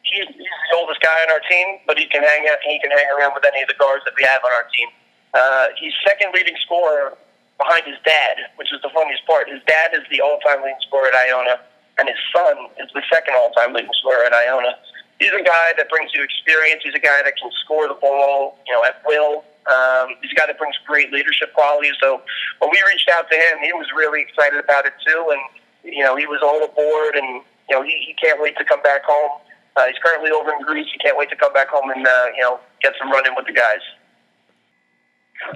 he's, 0.03 0.27
he's 0.27 0.35
the 0.71 0.77
oldest 0.77 1.01
guy 1.01 1.15
on 1.23 1.31
our 1.31 1.41
team, 1.49 1.79
but 1.87 1.97
he 1.97 2.05
can 2.05 2.23
hang 2.23 2.47
out, 2.47 2.59
he 2.63 2.79
can 2.79 2.91
hang 2.91 3.07
around 3.17 3.33
with 3.33 3.45
any 3.45 3.61
of 3.61 3.67
the 3.67 3.75
guards 3.79 4.03
that 4.05 4.13
we 4.17 4.23
have 4.23 4.41
on 4.43 4.51
our 4.51 4.67
team. 4.75 4.89
Uh, 5.33 5.65
he's 5.79 5.93
second 6.05 6.31
leading 6.33 6.55
scorer 6.63 7.17
behind 7.57 7.83
his 7.85 7.97
dad, 8.05 8.37
which 8.55 8.71
is 8.71 8.81
the 8.83 8.89
funniest 8.93 9.25
part. 9.25 9.49
His 9.49 9.61
dad 9.65 9.91
is 9.93 10.03
the 10.11 10.21
all-time 10.21 10.61
leading 10.61 10.79
scorer 10.85 11.07
at 11.07 11.15
Iona 11.15 11.59
and 11.97 12.07
his 12.07 12.17
son 12.33 12.57
is 12.81 12.89
the 12.93 13.01
second 13.11 13.35
all-time 13.37 13.73
leading 13.73 13.91
scorer 13.99 14.25
at 14.25 14.33
Iona. 14.33 14.77
He's 15.19 15.31
a 15.31 15.43
guy 15.43 15.73
that 15.77 15.89
brings 15.89 16.11
you 16.13 16.23
experience. 16.23 16.81
He's 16.83 16.95
a 16.95 16.99
guy 16.99 17.21
that 17.23 17.37
can 17.37 17.51
score 17.63 17.87
the 17.87 17.93
ball, 17.93 18.57
you 18.65 18.73
know, 18.73 18.83
at 18.83 19.01
will. 19.05 19.45
Um, 19.71 20.17
he's 20.21 20.31
a 20.31 20.35
guy 20.35 20.47
that 20.47 20.57
brings 20.57 20.75
great 20.85 21.13
leadership 21.13 21.53
qualities. 21.53 21.93
So 22.01 22.21
when 22.59 22.71
we 22.71 22.81
reached 22.91 23.09
out 23.13 23.29
to 23.29 23.35
him, 23.35 23.59
he 23.63 23.71
was 23.73 23.87
really 23.95 24.21
excited 24.21 24.59
about 24.59 24.85
it 24.85 24.93
too, 25.05 25.31
and 25.31 25.93
you 25.93 26.03
know, 26.03 26.15
he 26.15 26.25
was 26.25 26.39
all 26.41 26.63
aboard, 26.63 27.15
and 27.15 27.43
you 27.69 27.75
know, 27.75 27.83
he, 27.83 27.91
he 28.07 28.13
can't 28.21 28.41
wait 28.41 28.57
to 28.57 28.65
come 28.65 28.81
back 28.81 29.03
home. 29.05 29.39
Uh, 29.75 29.85
he's 29.87 29.97
currently 30.03 30.31
over 30.31 30.51
in 30.51 30.61
Greece. 30.61 30.87
He 30.91 30.99
can't 30.99 31.17
wait 31.17 31.29
to 31.29 31.35
come 31.35 31.53
back 31.53 31.69
home 31.69 31.89
and 31.89 32.05
uh, 32.05 32.25
you 32.35 32.41
know 32.41 32.59
get 32.81 32.93
some 32.99 33.11
running 33.11 33.33
with 33.35 33.47
the 33.47 33.53
guys. 33.53 33.81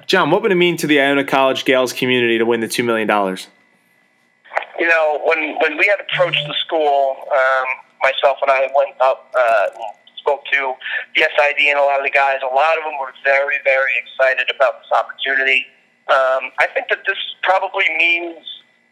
John, 0.05 0.31
what 0.31 0.41
would 0.41 0.51
it 0.51 0.55
mean 0.55 0.75
to 0.77 0.87
the 0.87 0.99
Iona 0.99 1.23
College 1.23 1.65
Gaels 1.65 1.93
community 1.93 2.37
to 2.37 2.45
win 2.45 2.59
the 2.59 2.67
two 2.67 2.83
million 2.83 3.07
dollars? 3.07 3.47
You 4.79 4.87
know, 4.87 5.21
when 5.23 5.55
when 5.61 5.77
we 5.77 5.87
had 5.87 5.99
approached 5.99 6.43
the 6.47 6.55
school, 6.65 7.17
um, 7.31 7.67
myself 8.01 8.37
and 8.41 8.51
I 8.51 8.69
went 8.75 8.99
up, 9.01 9.33
uh, 9.37 9.67
spoke 10.17 10.43
to 10.51 10.73
the 11.15 11.21
SID 11.21 11.59
and 11.69 11.79
a 11.79 11.83
lot 11.83 11.99
of 11.99 12.05
the 12.05 12.11
guys. 12.11 12.39
A 12.43 12.53
lot 12.53 12.77
of 12.77 12.83
them 12.83 12.99
were 12.99 13.13
very, 13.23 13.57
very 13.63 13.91
excited 13.97 14.53
about 14.53 14.81
this 14.83 14.91
opportunity. 14.91 15.65
Um, 16.09 16.51
I 16.59 16.67
think 16.73 16.87
that 16.89 17.03
this 17.07 17.17
probably 17.43 17.85
means, 17.97 18.43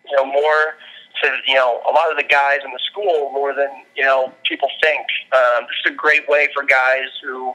you 0.07 0.15
know, 0.17 0.25
more 0.25 0.75
to 1.23 1.29
you 1.47 1.55
know 1.55 1.81
a 1.89 1.93
lot 1.93 2.11
of 2.11 2.17
the 2.17 2.27
guys 2.27 2.59
in 2.65 2.71
the 2.71 2.79
school 2.91 3.31
more 3.31 3.53
than 3.53 3.69
you 3.95 4.03
know 4.03 4.33
people 4.43 4.69
think. 4.81 5.05
Um, 5.33 5.67
this 5.67 5.77
is 5.85 5.91
a 5.93 5.95
great 5.95 6.27
way 6.27 6.49
for 6.53 6.63
guys 6.63 7.09
who 7.23 7.53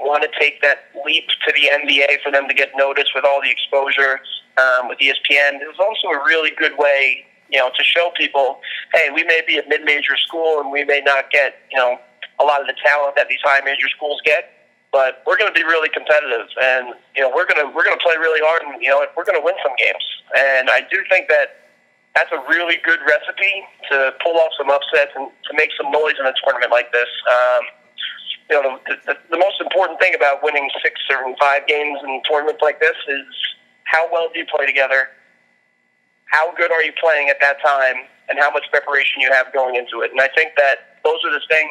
want 0.00 0.22
to 0.22 0.30
take 0.40 0.60
that 0.62 0.90
leap 1.04 1.28
to 1.46 1.52
the 1.52 1.70
NBA 1.70 2.22
for 2.22 2.32
them 2.32 2.48
to 2.48 2.54
get 2.54 2.70
noticed 2.76 3.12
with 3.14 3.24
all 3.24 3.40
the 3.42 3.50
exposure 3.50 4.20
um, 4.58 4.88
with 4.88 4.98
ESPN. 4.98 5.60
It 5.60 5.68
was 5.68 5.78
also 5.78 6.08
a 6.08 6.24
really 6.24 6.50
good 6.58 6.76
way 6.78 7.26
you 7.54 7.60
know, 7.62 7.70
to 7.70 7.84
show 7.86 8.10
people, 8.18 8.58
hey, 8.92 9.14
we 9.14 9.22
may 9.22 9.40
be 9.46 9.58
a 9.58 9.62
mid-major 9.68 10.18
school 10.26 10.58
and 10.58 10.74
we 10.74 10.82
may 10.82 11.00
not 11.06 11.30
get, 11.30 11.54
you 11.70 11.78
know, 11.78 11.96
a 12.40 12.44
lot 12.44 12.60
of 12.60 12.66
the 12.66 12.74
talent 12.82 13.14
that 13.14 13.28
these 13.30 13.38
high 13.44 13.62
major 13.62 13.86
schools 13.94 14.18
get, 14.26 14.50
but 14.90 15.22
we're 15.22 15.38
going 15.38 15.46
to 15.46 15.54
be 15.54 15.62
really 15.62 15.88
competitive, 15.88 16.50
and 16.58 16.98
you 17.14 17.22
know, 17.22 17.30
we're 17.30 17.46
going 17.46 17.62
to 17.62 17.70
we're 17.70 17.86
going 17.86 17.94
to 17.94 18.02
play 18.02 18.18
really 18.18 18.42
hard, 18.42 18.62
and 18.66 18.82
you 18.82 18.90
know, 18.90 19.06
we're 19.16 19.24
going 19.24 19.38
to 19.38 19.44
win 19.44 19.54
some 19.62 19.70
games. 19.78 20.02
And 20.34 20.66
I 20.66 20.82
do 20.90 20.98
think 21.06 21.30
that 21.30 21.70
that's 22.18 22.30
a 22.34 22.42
really 22.50 22.78
good 22.82 22.98
recipe 23.06 23.54
to 23.90 24.14
pull 24.18 24.34
off 24.34 24.50
some 24.58 24.70
upsets 24.70 25.14
and 25.14 25.30
to 25.30 25.52
make 25.54 25.70
some 25.78 25.90
noise 25.94 26.18
in 26.18 26.26
a 26.26 26.34
tournament 26.42 26.74
like 26.74 26.90
this. 26.90 27.10
Um, 27.30 27.62
you 28.50 28.54
know, 28.58 28.78
the, 28.86 28.94
the, 29.06 29.14
the 29.30 29.38
most 29.38 29.62
important 29.62 29.98
thing 29.98 30.14
about 30.14 30.42
winning 30.42 30.70
six 30.82 30.98
or 31.10 31.22
five 31.38 31.66
games 31.66 31.98
in 32.02 32.22
tournaments 32.26 32.62
like 32.62 32.78
this 32.78 32.98
is 33.06 33.26
how 33.84 34.10
well 34.10 34.26
do 34.34 34.42
you 34.42 34.46
play 34.46 34.66
together 34.66 35.14
how 36.26 36.54
good 36.54 36.72
are 36.72 36.82
you 36.82 36.92
playing 37.00 37.28
at 37.28 37.36
that 37.40 37.56
time 37.64 38.06
and 38.28 38.38
how 38.38 38.50
much 38.50 38.64
preparation 38.70 39.20
you 39.20 39.32
have 39.32 39.52
going 39.52 39.76
into 39.76 40.00
it. 40.00 40.10
And 40.10 40.20
I 40.20 40.28
think 40.34 40.52
that 40.56 40.98
those 41.04 41.18
are 41.24 41.32
the 41.32 41.42
things 41.48 41.70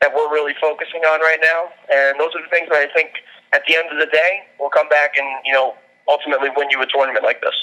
that 0.00 0.14
we're 0.14 0.30
really 0.32 0.54
focusing 0.60 1.02
on 1.02 1.20
right 1.20 1.40
now. 1.42 1.70
And 1.92 2.18
those 2.18 2.30
are 2.34 2.42
the 2.42 2.50
things 2.50 2.68
that 2.70 2.78
I 2.78 2.92
think 2.92 3.10
at 3.52 3.62
the 3.66 3.76
end 3.76 3.88
of 3.90 3.98
the 3.98 4.10
day 4.12 4.44
will 4.58 4.70
come 4.70 4.88
back 4.88 5.12
and, 5.16 5.26
you 5.44 5.52
know, 5.52 5.74
ultimately 6.08 6.48
win 6.56 6.68
you 6.70 6.80
a 6.82 6.86
tournament 6.86 7.24
like 7.24 7.40
this. 7.40 7.54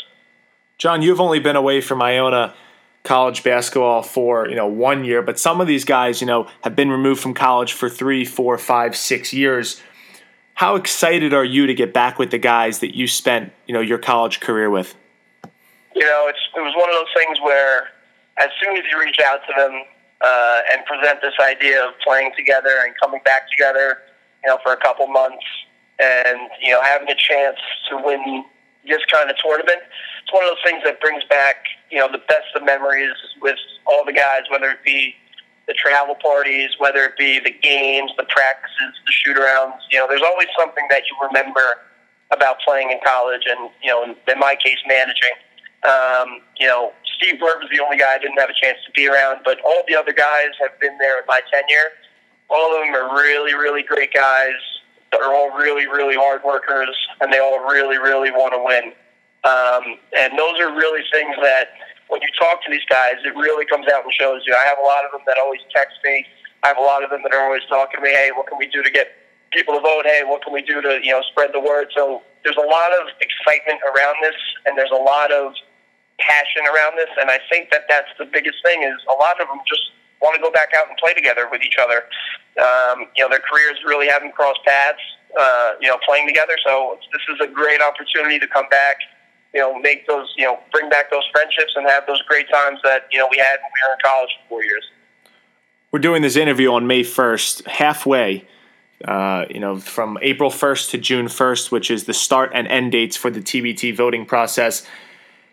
John, 0.78 1.02
you've 1.02 1.22
only 1.22 1.40
been 1.40 1.56
away 1.56 1.80
from 1.82 2.02
Iona 2.02 2.54
college 3.04 3.44
basketball 3.44 4.04
for 4.04 4.48
you 4.48 4.56
know 4.56 4.68
one 4.68 5.04
year, 5.04 5.22
but 5.22 5.40
some 5.40 5.62
of 5.62 5.68
these 5.68 5.86
guys, 5.86 6.22
you 6.22 6.28
know, 6.28 6.48
have 6.64 6.76
been 6.76 6.90
removed 6.90 7.22
from 7.22 7.34
college 7.34 7.74
for 7.74 7.90
three, 7.90 8.26
four, 8.26 8.58
five, 8.58 8.96
six 8.96 9.34
years. 9.34 9.82
How 10.56 10.76
excited 10.76 11.34
are 11.34 11.46
you 11.46 11.68
to 11.68 11.74
get 11.74 11.94
back 11.94 12.20
with 12.20 12.32
the 12.32 12.38
guys 12.38 12.80
that 12.80 12.96
you 12.96 13.08
spent 13.08 13.54
you 13.68 13.74
know 13.74 13.82
your 13.82 13.98
college 13.98 14.40
career 14.40 14.70
with? 14.70 14.96
You 15.96 16.06
know, 16.06 16.28
it's 16.28 16.40
it 16.56 16.62
was 16.62 16.74
one 16.76 16.90
of 16.90 16.96
those 16.96 17.14
things 17.16 17.40
where 17.42 17.90
as 18.38 18.50
soon 18.64 18.78
as 18.78 18.84
you 18.90 19.00
reach 19.00 19.20
out 19.20 19.42
to 19.48 19.54
them 19.58 19.84
uh, 20.22 20.60
and 20.72 20.86
present 20.86 21.22
this 21.22 21.36
idea 21.42 21.84
of 21.84 21.94
playing 22.04 22.32
together 22.38 22.84
and 22.86 22.94
coming 23.02 23.22
back 23.26 23.50
together, 23.52 24.00
you 24.44 24.50
know, 24.50 24.58
for 24.64 24.74
a 24.74 24.78
couple 24.78 25.08
months 25.08 25.44
and 26.00 26.50
you 26.62 26.72
know 26.72 26.82
having 26.82 27.10
a 27.10 27.16
chance 27.16 27.58
to 27.90 27.98
win 27.98 28.46
this 28.88 29.04
kind 29.12 29.30
of 29.30 29.38
tournament. 29.38 29.80
It's 30.24 30.34
one 30.34 30.44
of 30.44 30.50
those 30.50 30.64
things 30.66 30.84
that 30.86 31.00
brings 31.02 31.24
back, 31.26 31.66
you 31.90 32.00
know, 32.00 32.08
the 32.12 32.24
best 32.28 32.50
of 32.56 32.64
memories 32.64 33.14
with 33.42 33.58
all 33.86 34.06
the 34.06 34.14
guys, 34.14 34.44
whether 34.50 34.70
it 34.72 34.84
be 34.84 35.16
the 35.68 35.74
travel 35.74 36.16
parties, 36.16 36.72
whether 36.80 37.06
it 37.06 37.18
be 37.18 37.40
the 37.40 37.52
games, 37.52 38.12
the 38.18 38.26
practices, 38.26 38.94
the 39.06 39.12
shoot 39.12 39.38
arounds. 39.38 39.80
You 39.92 40.00
know, 40.00 40.08
there's 40.08 40.22
always 40.26 40.48
something 40.58 40.86
that 40.90 41.04
you 41.10 41.28
remember 41.28 41.62
about 42.32 42.58
playing 42.66 42.92
in 42.92 43.00
college 43.06 43.44
and, 43.48 43.70
you 43.84 43.90
know, 43.90 44.04
in, 44.04 44.16
in 44.28 44.40
my 44.40 44.56
case, 44.56 44.78
managing. 44.88 45.36
Um, 45.84 46.42
you 46.60 46.68
know, 46.68 46.94
Steve 47.18 47.40
Burtt 47.40 47.60
was 47.60 47.70
the 47.72 47.82
only 47.84 47.98
guy 47.98 48.16
I 48.16 48.20
didn't 48.20 48.40
have 48.40 48.50
a 48.50 48.58
chance 48.62 48.78
to 48.86 48.92
be 48.92 49.08
around, 49.08 49.42
but 49.44 49.60
all 49.66 49.84
the 49.88 49.96
other 49.96 50.14
guys 50.14 50.54
have 50.62 50.80
been 50.80 50.98
there 50.98 51.20
in 51.20 51.26
my 51.28 51.42
tenure. 51.52 51.90
All 52.50 52.76
of 52.76 52.86
them 52.86 52.94
are 52.94 53.16
really, 53.16 53.54
really 53.54 53.84
great 53.84 54.14
guys 54.14 54.60
they're 55.12 55.28
all 55.28 55.52
really, 55.58 55.88
really 55.88 56.16
hard 56.16 56.42
workers, 56.44 56.96
and 57.20 57.32
they 57.32 57.40
all 57.40 57.60
really, 57.68 57.98
really 57.98 58.32
want 58.32 58.56
to 58.56 58.62
win. 58.64 58.96
Um, 59.44 60.00
and 60.16 60.40
those 60.40 60.60
are 60.60 60.72
really 60.72 61.04
things 61.12 61.36
that, 61.42 61.76
when 62.08 62.22
you 62.22 62.28
talk 62.40 62.64
to 62.64 62.72
these 62.72 62.86
guys, 62.90 63.20
it 63.24 63.36
really 63.36 63.66
comes 63.66 63.88
out 63.92 64.04
and 64.04 64.14
shows 64.14 64.44
you. 64.48 64.56
I 64.56 64.68
have 64.68 64.80
a 64.80 64.88
lot 64.88 65.04
of 65.06 65.12
them 65.12 65.22
that 65.28 65.38
always 65.40 65.62
text 65.76 65.96
me. 66.04 66.26
I 66.64 66.68
have 66.68 66.78
a 66.78 66.84
lot 66.84 67.04
of 67.04 67.10
them 67.10 67.24
that 67.24 67.34
are 67.34 67.44
always 67.44 67.64
talking 67.68 68.00
to 68.00 68.04
me. 68.04 68.12
Hey, 68.12 68.32
what 68.36 68.48
can 68.48 68.58
we 68.58 68.68
do 68.68 68.84
to 68.84 68.92
get 68.92 69.16
people 69.52 69.76
to 69.76 69.82
vote? 69.82 70.04
Hey, 70.04 70.24
what 70.26 70.44
can 70.44 70.54
we 70.54 70.62
do 70.62 70.82
to 70.82 71.00
you 71.04 71.12
know 71.12 71.22
spread 71.32 71.52
the 71.54 71.60
word? 71.60 71.88
So 71.96 72.22
there's 72.44 72.60
a 72.60 72.68
lot 72.68 72.92
of 73.00 73.08
excitement 73.20 73.80
around 73.88 74.16
this, 74.22 74.36
and 74.66 74.78
there's 74.78 74.92
a 74.92 75.00
lot 75.00 75.32
of 75.32 75.56
passion 76.22 76.64
around 76.70 76.98
this. 76.98 77.10
And 77.20 77.30
I 77.30 77.40
think 77.50 77.70
that 77.72 77.86
that's 77.90 78.10
the 78.18 78.26
biggest 78.26 78.58
thing 78.64 78.84
is 78.84 78.96
a 79.10 79.18
lot 79.18 79.42
of 79.42 79.48
them 79.48 79.60
just 79.68 79.92
want 80.22 80.36
to 80.36 80.42
go 80.42 80.52
back 80.52 80.70
out 80.78 80.88
and 80.88 80.98
play 80.98 81.14
together 81.14 81.50
with 81.50 81.62
each 81.62 81.78
other. 81.82 82.06
Um, 82.62 83.10
you 83.16 83.24
know, 83.24 83.30
their 83.30 83.42
careers 83.42 83.82
really 83.86 84.08
haven't 84.08 84.34
crossed 84.34 84.62
paths, 84.66 85.02
uh, 85.38 85.74
you 85.82 85.88
know, 85.88 85.98
playing 86.06 86.28
together. 86.28 86.56
So 86.64 86.98
this 87.12 87.22
is 87.34 87.42
a 87.42 87.50
great 87.52 87.82
opportunity 87.82 88.40
to 88.40 88.48
come 88.48 88.70
back, 88.70 88.98
you 89.54 89.62
know, 89.62 89.78
make 89.80 90.08
those, 90.08 90.32
you 90.38 90.46
know, 90.46 90.60
bring 90.72 90.90
back 90.90 91.10
those 91.12 91.26
friendships 91.34 91.74
and 91.76 91.88
have 91.90 92.06
those 92.08 92.22
great 92.24 92.50
times 92.52 92.80
that, 92.84 93.08
you 93.12 93.18
know, 93.18 93.28
we 93.30 93.38
had 93.38 93.58
when 93.58 93.72
we 93.74 93.82
were 93.88 93.94
in 93.94 94.00
college 94.04 94.30
for 94.44 94.50
four 94.50 94.64
years. 94.64 94.86
We're 95.92 96.00
doing 96.00 96.22
this 96.22 96.38
interview 96.38 96.72
on 96.72 96.88
May 96.88 97.02
1st, 97.02 97.68
halfway. 97.68 98.48
Uh, 99.04 99.46
you 99.50 99.60
know, 99.60 99.80
from 99.80 100.20
April 100.22 100.52
1st 100.52 100.92
to 100.92 100.98
June 101.00 101.26
1st, 101.26 101.72
which 101.72 101.90
is 101.90 102.04
the 102.04 102.14
start 102.14 102.52
and 102.54 102.68
end 102.68 102.92
dates 102.92 103.18
for 103.18 103.32
the 103.32 103.40
TBT 103.40 103.96
voting 103.96 104.28
process. 104.28 104.86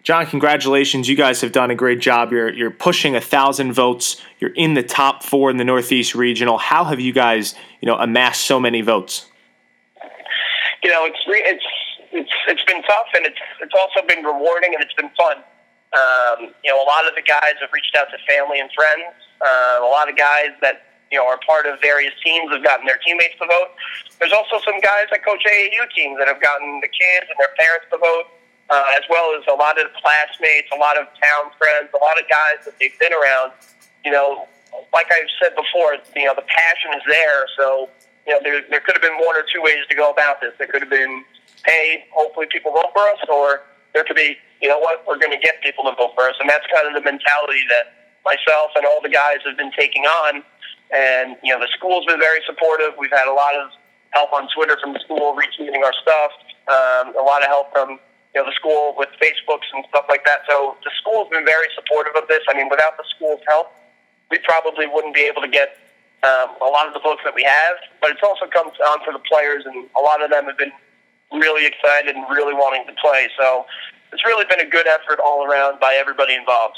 John, 0.03 0.27
congratulations. 0.27 1.09
You 1.09 1.17
guys 1.17 1.41
have 1.41 1.53
done 1.53 1.71
a 1.71 1.75
great 1.75 2.01
job. 2.01 2.33
You're 2.33 2.53
you're 2.53 2.71
pushing 2.71 3.17
a 3.17 3.21
thousand 3.21 3.73
votes. 3.73 4.23
You're 4.39 4.55
in 4.55 4.75
the 4.75 4.83
top 4.83 5.23
four 5.23 5.51
in 5.51 5.57
the 5.57 5.65
Northeast 5.65 6.15
Regional. 6.15 6.57
How 6.57 6.85
have 6.85 7.01
you 7.01 7.13
guys, 7.13 7.55
you 7.81 7.87
know, 7.87 7.97
amassed 7.97 8.43
so 8.43 8.61
many 8.61 8.81
votes? 8.81 9.27
You 10.83 10.91
know, 10.91 11.05
it's 11.05 11.19
it's 11.27 11.65
it's 12.13 12.31
it's 12.47 12.65
been 12.65 12.83
tough, 12.83 13.11
and 13.15 13.27
it's 13.27 13.39
it's 13.61 13.75
also 13.75 14.07
been 14.07 14.25
rewarding, 14.25 14.75
and 14.75 14.83
it's 14.83 14.95
been 14.95 15.11
fun. 15.19 15.43
Um, 15.93 16.55
you 16.65 16.71
know, 16.71 16.83
a 16.83 16.87
lot 16.87 17.09
of 17.09 17.15
the 17.15 17.23
guys 17.23 17.57
have 17.61 17.71
reached 17.73 17.97
out 17.99 18.07
to 18.13 18.19
family 18.29 18.61
and 18.61 18.71
friends. 18.73 19.13
Uh, 19.41 19.81
a 19.83 19.91
lot 19.91 20.09
of 20.09 20.17
guys 20.17 20.55
that 20.63 21.03
you 21.11 21.19
know 21.19 21.27
are 21.27 21.41
part 21.45 21.67
of 21.67 21.81
various 21.83 22.15
teams 22.25 22.53
have 22.53 22.63
gotten 22.63 22.87
their 22.87 22.99
teammates 23.05 23.35
to 23.41 23.47
vote. 23.47 23.75
There's 24.21 24.33
also 24.33 24.63
some 24.65 24.79
guys 24.81 25.11
that 25.11 25.25
coach 25.25 25.43
AAU 25.45 25.91
teams 25.95 26.19
that 26.19 26.29
have 26.29 26.41
gotten 26.41 26.81
the 26.81 26.89
kids 26.89 27.27
and 27.29 27.37
their 27.37 27.53
parents 27.59 27.87
to 27.91 27.99
vote 27.99 28.38
uh, 28.71 28.85
as 28.97 29.05
well 29.09 29.35
as 29.37 29.45
a 29.49 29.57
lot 29.57 29.81
of 29.81 29.89
classmates, 29.97 30.69
a 30.75 30.79
lot 30.79 30.99
of 30.99 31.07
town 31.17 31.51
friends, 31.57 31.89
a 31.95 32.03
lot 32.03 32.21
of 32.21 32.29
guys 32.29 32.65
that 32.65 32.75
they've 32.79 32.99
been 33.01 33.13
around. 33.13 33.53
You 34.05 34.13
know, 34.13 34.47
like 34.93 35.07
I've 35.11 35.31
said 35.41 35.57
before, 35.57 35.97
you 36.15 36.25
know, 36.25 36.35
the 36.35 36.47
passion 36.47 36.93
is 36.97 37.03
there. 37.09 37.47
So, 37.57 37.89
you 38.27 38.35
know, 38.35 38.41
there, 38.43 38.63
there 38.71 38.81
could 38.81 38.95
have 38.95 39.03
been 39.03 39.17
one 39.17 39.37
or 39.37 39.45
two 39.53 39.63
ways 39.63 39.85
to 39.89 39.97
go 39.97 40.11
about 40.11 40.41
this. 40.41 40.53
There 40.59 40.69
could 40.69 40.83
have 40.83 40.91
been, 40.91 41.25
hey, 41.67 42.05
hopefully 42.13 42.47
people 42.53 42.73
vote 42.73 42.93
for 42.93 43.09
us, 43.09 43.19
or 43.29 43.63
there 43.95 44.05
could 44.05 44.17
be, 44.17 44.37
you 44.61 44.69
know 44.69 44.79
what, 44.79 45.07
we're 45.07 45.19
going 45.19 45.33
to 45.33 45.41
get 45.41 45.63
people 45.63 45.85
to 45.85 45.95
vote 45.97 46.13
for 46.15 46.29
us. 46.29 46.37
And 46.41 46.49
that's 46.49 46.67
kind 46.73 46.87
of 46.87 46.93
the 46.93 47.05
mentality 47.05 47.65
that 47.71 48.13
myself 48.25 48.71
and 48.77 48.85
all 48.85 49.01
the 49.01 49.09
guys 49.09 49.39
have 49.47 49.57
been 49.57 49.73
taking 49.73 50.05
on. 50.05 50.43
And, 50.93 51.37
you 51.43 51.53
know, 51.53 51.61
the 51.61 51.69
school's 51.77 52.05
been 52.07 52.21
very 52.21 52.41
supportive. 52.47 52.93
We've 52.99 53.13
had 53.13 53.29
a 53.29 53.33
lot 53.33 53.55
of 53.55 53.71
help 54.11 54.33
on 54.33 54.49
Twitter 54.55 54.77
from 54.81 54.93
the 54.93 55.01
school 55.01 55.37
retweeting 55.37 55.85
our 55.85 55.93
stuff, 56.01 56.33
um, 56.69 57.17
a 57.17 57.25
lot 57.25 57.43
of 57.43 57.49
help 57.49 57.73
from 57.73 57.99
you 58.35 58.41
know, 58.41 58.47
the 58.47 58.55
school 58.55 58.95
with 58.97 59.09
Facebooks 59.21 59.67
and 59.73 59.85
stuff 59.89 60.05
like 60.09 60.25
that. 60.25 60.45
So 60.49 60.77
the 60.85 60.91
school's 61.01 61.29
been 61.31 61.45
very 61.45 61.67
supportive 61.75 62.13
of 62.17 62.29
this. 62.29 62.41
I 62.49 62.55
mean, 62.55 62.69
without 62.69 62.97
the 62.97 63.05
school's 63.17 63.41
help, 63.49 63.73
we 64.31 64.39
probably 64.45 64.87
wouldn't 64.87 65.15
be 65.15 65.23
able 65.23 65.43
to 65.43 65.49
get 65.49 65.79
um, 66.23 66.57
a 66.61 66.69
lot 66.69 66.87
of 66.87 66.95
the 66.95 67.01
books 67.01 67.23
that 67.25 67.35
we 67.35 67.43
have. 67.45 67.77
But 68.01 68.11
it's 68.11 68.23
also 68.23 68.47
come 68.47 68.71
down 68.79 69.05
to 69.07 69.13
the 69.13 69.23
players, 69.31 69.65
and 69.65 69.89
a 69.97 70.01
lot 70.01 70.23
of 70.23 70.31
them 70.31 70.45
have 70.45 70.59
been 70.59 70.73
really 71.33 71.67
excited 71.67 72.17
and 72.17 72.25
really 72.31 72.55
wanting 72.55 72.87
to 72.87 72.95
play. 73.01 73.29
So 73.39 73.67
it's 74.13 74.25
really 74.25 74.45
been 74.49 74.61
a 74.61 74.69
good 74.69 74.87
effort 74.87 75.21
all 75.25 75.45
around 75.45 75.81
by 75.81 75.97
everybody 75.99 76.35
involved. 76.35 76.77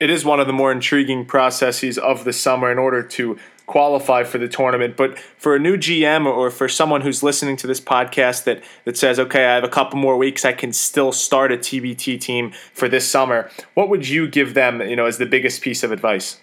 It 0.00 0.10
is 0.10 0.24
one 0.24 0.40
of 0.40 0.46
the 0.46 0.52
more 0.52 0.72
intriguing 0.72 1.26
processes 1.26 1.96
of 1.96 2.24
the 2.24 2.32
summer 2.32 2.72
in 2.72 2.78
order 2.78 3.02
to 3.02 3.38
qualify 3.72 4.22
for 4.22 4.36
the 4.36 4.48
tournament. 4.48 4.98
But 4.98 5.18
for 5.18 5.56
a 5.56 5.58
new 5.58 5.78
GM 5.78 6.26
or 6.26 6.50
for 6.50 6.68
someone 6.68 7.00
who's 7.00 7.22
listening 7.22 7.56
to 7.56 7.66
this 7.66 7.80
podcast 7.80 8.44
that, 8.44 8.62
that 8.84 8.98
says, 8.98 9.18
okay, 9.18 9.46
I 9.46 9.54
have 9.54 9.64
a 9.64 9.68
couple 9.68 9.98
more 9.98 10.18
weeks, 10.18 10.44
I 10.44 10.52
can 10.52 10.74
still 10.74 11.10
start 11.10 11.50
a 11.50 11.56
TBT 11.56 12.20
team 12.20 12.52
for 12.74 12.86
this 12.86 13.08
summer, 13.08 13.50
what 13.72 13.88
would 13.88 14.06
you 14.06 14.28
give 14.28 14.52
them, 14.52 14.82
you 14.82 14.94
know, 14.94 15.06
as 15.06 15.16
the 15.16 15.24
biggest 15.24 15.62
piece 15.62 15.82
of 15.82 15.90
advice? 15.90 16.38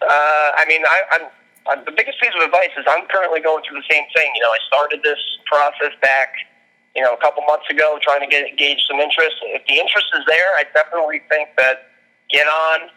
Uh, 0.00 0.08
I 0.56 0.64
mean, 0.66 0.80
I, 0.88 0.98
I'm, 1.12 1.24
I'm, 1.68 1.84
the 1.84 1.92
biggest 1.92 2.18
piece 2.18 2.32
of 2.34 2.42
advice 2.48 2.72
is 2.78 2.86
I'm 2.88 3.04
currently 3.12 3.40
going 3.40 3.62
through 3.68 3.76
the 3.76 3.88
same 3.92 4.04
thing. 4.16 4.32
You 4.34 4.40
know, 4.40 4.48
I 4.48 4.58
started 4.68 5.02
this 5.04 5.20
process 5.44 5.92
back, 6.00 6.32
you 6.96 7.02
know, 7.02 7.12
a 7.12 7.20
couple 7.20 7.44
months 7.44 7.68
ago, 7.68 7.98
trying 8.00 8.24
to 8.24 8.26
get 8.26 8.48
engage 8.48 8.80
some 8.88 9.00
interest. 9.00 9.36
If 9.52 9.66
the 9.68 9.76
interest 9.76 10.06
is 10.16 10.24
there, 10.26 10.56
I 10.56 10.64
definitely 10.72 11.20
think 11.28 11.50
that 11.58 11.92
get 12.32 12.46
on, 12.46 12.88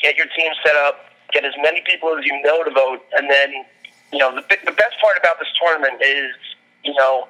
get 0.00 0.14
your 0.14 0.26
team 0.38 0.52
set 0.62 0.76
up, 0.76 1.11
get 1.32 1.44
as 1.44 1.54
many 1.62 1.82
people 1.86 2.16
as 2.16 2.24
you 2.24 2.40
know 2.42 2.62
to 2.64 2.70
vote, 2.70 3.00
and 3.16 3.30
then 3.30 3.52
you 4.12 4.18
know 4.18 4.34
the 4.34 4.42
the 4.64 4.72
best 4.72 4.96
part 5.00 5.16
about 5.18 5.38
this 5.38 5.48
tournament 5.60 6.00
is 6.02 6.32
you 6.84 6.94
know 6.94 7.28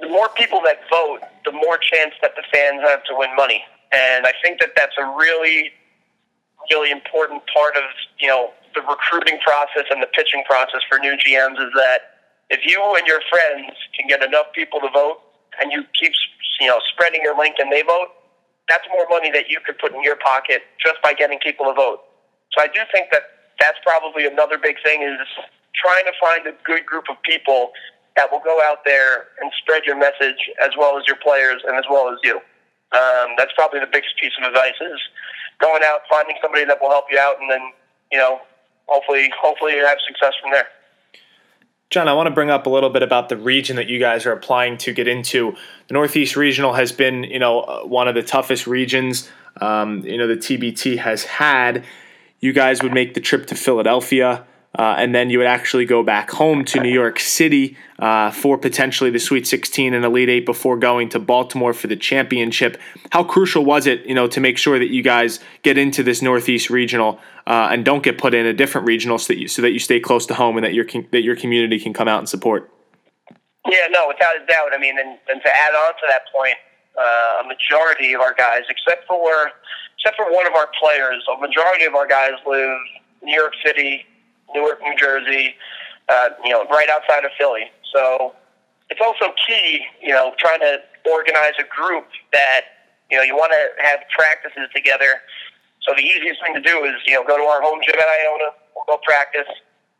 the 0.00 0.08
more 0.08 0.28
people 0.30 0.60
that 0.64 0.80
vote, 0.90 1.20
the 1.44 1.52
more 1.52 1.78
chance 1.78 2.14
that 2.20 2.34
the 2.36 2.42
fans 2.52 2.82
have 2.82 3.04
to 3.04 3.14
win 3.16 3.34
money, 3.36 3.64
and 3.92 4.26
I 4.26 4.32
think 4.42 4.60
that 4.60 4.70
that's 4.76 4.96
a 4.98 5.06
really 5.16 5.72
really 6.70 6.90
important 6.90 7.42
part 7.52 7.76
of 7.76 7.82
you 8.18 8.28
know 8.28 8.50
the 8.74 8.80
recruiting 8.82 9.38
process 9.40 9.84
and 9.90 10.02
the 10.02 10.06
pitching 10.06 10.42
process 10.46 10.80
for 10.88 10.98
new 10.98 11.16
GMs 11.16 11.60
is 11.60 11.72
that 11.74 12.14
if 12.50 12.60
you 12.64 12.80
and 12.96 13.06
your 13.06 13.20
friends 13.30 13.72
can 13.96 14.08
get 14.08 14.22
enough 14.22 14.46
people 14.54 14.80
to 14.80 14.88
vote 14.90 15.20
and 15.60 15.72
you 15.72 15.84
keep 15.98 16.12
you 16.60 16.68
know 16.68 16.80
spreading 16.92 17.22
your 17.22 17.36
link 17.36 17.56
and 17.58 17.70
they 17.72 17.82
vote, 17.82 18.08
that's 18.68 18.84
more 18.96 19.06
money 19.08 19.30
that 19.30 19.48
you 19.48 19.58
could 19.64 19.78
put 19.78 19.94
in 19.94 20.02
your 20.02 20.16
pocket 20.16 20.62
just 20.84 21.00
by 21.02 21.12
getting 21.12 21.38
people 21.38 21.66
to 21.66 21.74
vote. 21.74 22.00
So 22.54 22.62
I 22.62 22.68
do 22.68 22.80
think 22.92 23.10
that 23.10 23.22
that's 23.60 23.78
probably 23.84 24.26
another 24.26 24.58
big 24.58 24.76
thing 24.82 25.02
is 25.02 25.26
trying 25.74 26.04
to 26.06 26.12
find 26.20 26.46
a 26.46 26.54
good 26.64 26.86
group 26.86 27.04
of 27.10 27.20
people 27.22 27.72
that 28.16 28.30
will 28.30 28.42
go 28.44 28.62
out 28.62 28.84
there 28.84 29.34
and 29.42 29.50
spread 29.58 29.84
your 29.84 29.98
message 29.98 30.38
as 30.62 30.70
well 30.78 30.96
as 30.96 31.04
your 31.06 31.16
players 31.16 31.62
and 31.66 31.76
as 31.76 31.84
well 31.90 32.08
as 32.08 32.18
you. 32.22 32.36
Um, 32.94 33.34
that's 33.36 33.50
probably 33.56 33.80
the 33.80 33.90
biggest 33.90 34.14
piece 34.20 34.32
of 34.38 34.46
advice 34.46 34.78
is 34.80 35.00
going 35.60 35.82
out, 35.84 36.00
finding 36.08 36.36
somebody 36.40 36.64
that 36.64 36.80
will 36.80 36.90
help 36.90 37.06
you 37.10 37.18
out, 37.18 37.40
and 37.40 37.50
then 37.50 37.72
you 38.12 38.18
know, 38.18 38.40
hopefully, 38.86 39.28
hopefully 39.40 39.74
you 39.74 39.84
have 39.84 39.98
success 40.06 40.32
from 40.40 40.52
there. 40.52 40.66
John, 41.90 42.08
I 42.08 42.12
want 42.12 42.28
to 42.28 42.34
bring 42.34 42.50
up 42.50 42.66
a 42.66 42.70
little 42.70 42.90
bit 42.90 43.02
about 43.02 43.28
the 43.28 43.36
region 43.36 43.76
that 43.76 43.88
you 43.88 43.98
guys 43.98 44.26
are 44.26 44.32
applying 44.32 44.78
to 44.78 44.92
get 44.92 45.06
into. 45.06 45.54
The 45.88 45.94
Northeast 45.94 46.36
Regional 46.36 46.72
has 46.74 46.92
been, 46.92 47.24
you 47.24 47.38
know, 47.38 47.60
uh, 47.60 47.82
one 47.82 48.08
of 48.08 48.14
the 48.14 48.22
toughest 48.22 48.66
regions, 48.66 49.30
um, 49.60 50.00
you 50.04 50.16
know, 50.16 50.26
the 50.26 50.36
TBT 50.36 50.98
has 50.98 51.24
had 51.24 51.84
you 52.44 52.52
guys 52.52 52.82
would 52.82 52.92
make 52.92 53.14
the 53.14 53.20
trip 53.20 53.46
to 53.46 53.54
Philadelphia. 53.54 54.44
uh, 54.76 54.96
and 54.98 55.14
then 55.14 55.30
you 55.30 55.38
would 55.38 55.46
actually 55.46 55.86
go 55.86 56.02
back 56.02 56.30
home 56.30 56.64
to 56.64 56.80
New 56.80 56.92
York 56.92 57.20
City 57.20 57.76
uh, 58.00 58.30
for 58.32 58.58
potentially 58.58 59.08
the 59.08 59.20
Sweet 59.20 59.46
16 59.46 59.94
and 59.94 60.04
Elite 60.04 60.28
Eight 60.28 60.44
before 60.44 60.76
going 60.76 61.08
to 61.10 61.20
Baltimore 61.20 61.72
for 61.72 61.86
the 61.86 61.96
championship. 61.96 62.76
How 63.10 63.22
crucial 63.22 63.64
was 63.64 63.86
it, 63.86 64.04
you 64.04 64.14
know, 64.14 64.26
to 64.26 64.40
make 64.40 64.58
sure 64.58 64.78
that 64.80 64.90
you 64.90 65.00
guys 65.00 65.38
get 65.62 65.78
into 65.78 66.02
this 66.02 66.20
Northeast 66.20 66.70
regional 66.70 67.20
uh, 67.46 67.68
and 67.70 67.84
don't 67.84 68.02
get 68.02 68.18
put 68.18 68.34
in 68.34 68.46
a 68.46 68.52
different 68.52 68.86
regional 68.86 69.16
so 69.16 69.32
that 69.32 69.38
you 69.38 69.46
so 69.46 69.62
that 69.62 69.70
you 69.70 69.78
stay 69.78 70.00
close 70.00 70.26
to 70.26 70.34
home 70.34 70.56
and 70.56 70.64
that 70.64 70.74
your 70.74 70.86
that 71.12 71.22
your 71.22 71.36
community 71.36 71.78
can 71.78 71.92
come 71.94 72.08
out 72.08 72.18
and 72.18 72.28
support? 72.28 72.68
Yeah, 73.70 73.86
no, 73.90 74.08
without 74.08 74.36
a 74.36 74.44
doubt. 74.44 74.74
I 74.74 74.78
mean, 74.78 74.98
and, 74.98 75.18
and 75.28 75.40
to 75.40 75.48
add 75.48 75.74
on 75.86 75.92
to 75.94 76.06
that 76.10 76.22
point, 76.36 76.56
uh, 76.98 77.42
a 77.42 77.46
majority 77.46 78.12
of 78.14 78.20
our 78.20 78.34
guys, 78.34 78.62
except 78.68 79.06
for 79.06 79.50
except 79.98 80.16
for 80.16 80.32
one 80.32 80.46
of 80.46 80.54
our 80.54 80.68
players, 80.78 81.24
a 81.32 81.40
majority 81.40 81.84
of 81.84 81.94
our 81.94 82.06
guys 82.06 82.32
live 82.46 82.78
New 83.22 83.34
York 83.34 83.54
City 83.64 84.04
Newark, 84.54 84.80
New 84.82 84.96
Jersey, 84.96 85.54
uh, 86.08 86.28
you 86.44 86.50
know, 86.50 86.64
right 86.66 86.88
outside 86.88 87.24
of 87.24 87.30
Philly. 87.38 87.70
So 87.92 88.34
it's 88.90 89.00
also 89.00 89.32
key, 89.46 89.80
you 90.02 90.12
know, 90.12 90.34
trying 90.38 90.60
to 90.60 90.78
organize 91.10 91.54
a 91.58 91.64
group 91.64 92.06
that, 92.32 92.62
you 93.10 93.16
know, 93.16 93.22
you 93.22 93.34
want 93.34 93.52
to 93.52 93.82
have 93.82 94.00
practices 94.14 94.68
together. 94.74 95.20
So 95.82 95.94
the 95.96 96.02
easiest 96.02 96.40
thing 96.40 96.54
to 96.54 96.60
do 96.60 96.84
is, 96.84 96.94
you 97.06 97.14
know, 97.14 97.24
go 97.24 97.36
to 97.36 97.42
our 97.42 97.60
home 97.60 97.80
gym 97.84 97.96
at 97.98 98.06
Iona, 98.06 98.56
we'll 98.76 98.84
go 98.86 99.00
practice. 99.04 99.48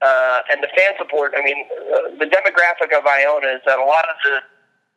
Uh, 0.02 0.40
and 0.50 0.62
the 0.62 0.68
fan 0.76 0.92
support, 0.98 1.32
I 1.36 1.42
mean, 1.42 1.64
uh, 1.70 2.16
the 2.18 2.26
demographic 2.26 2.96
of 2.96 3.06
Iona 3.06 3.48
is 3.56 3.62
that 3.66 3.78
a 3.78 3.84
lot 3.84 4.04
of 4.04 4.16
the 4.24 4.38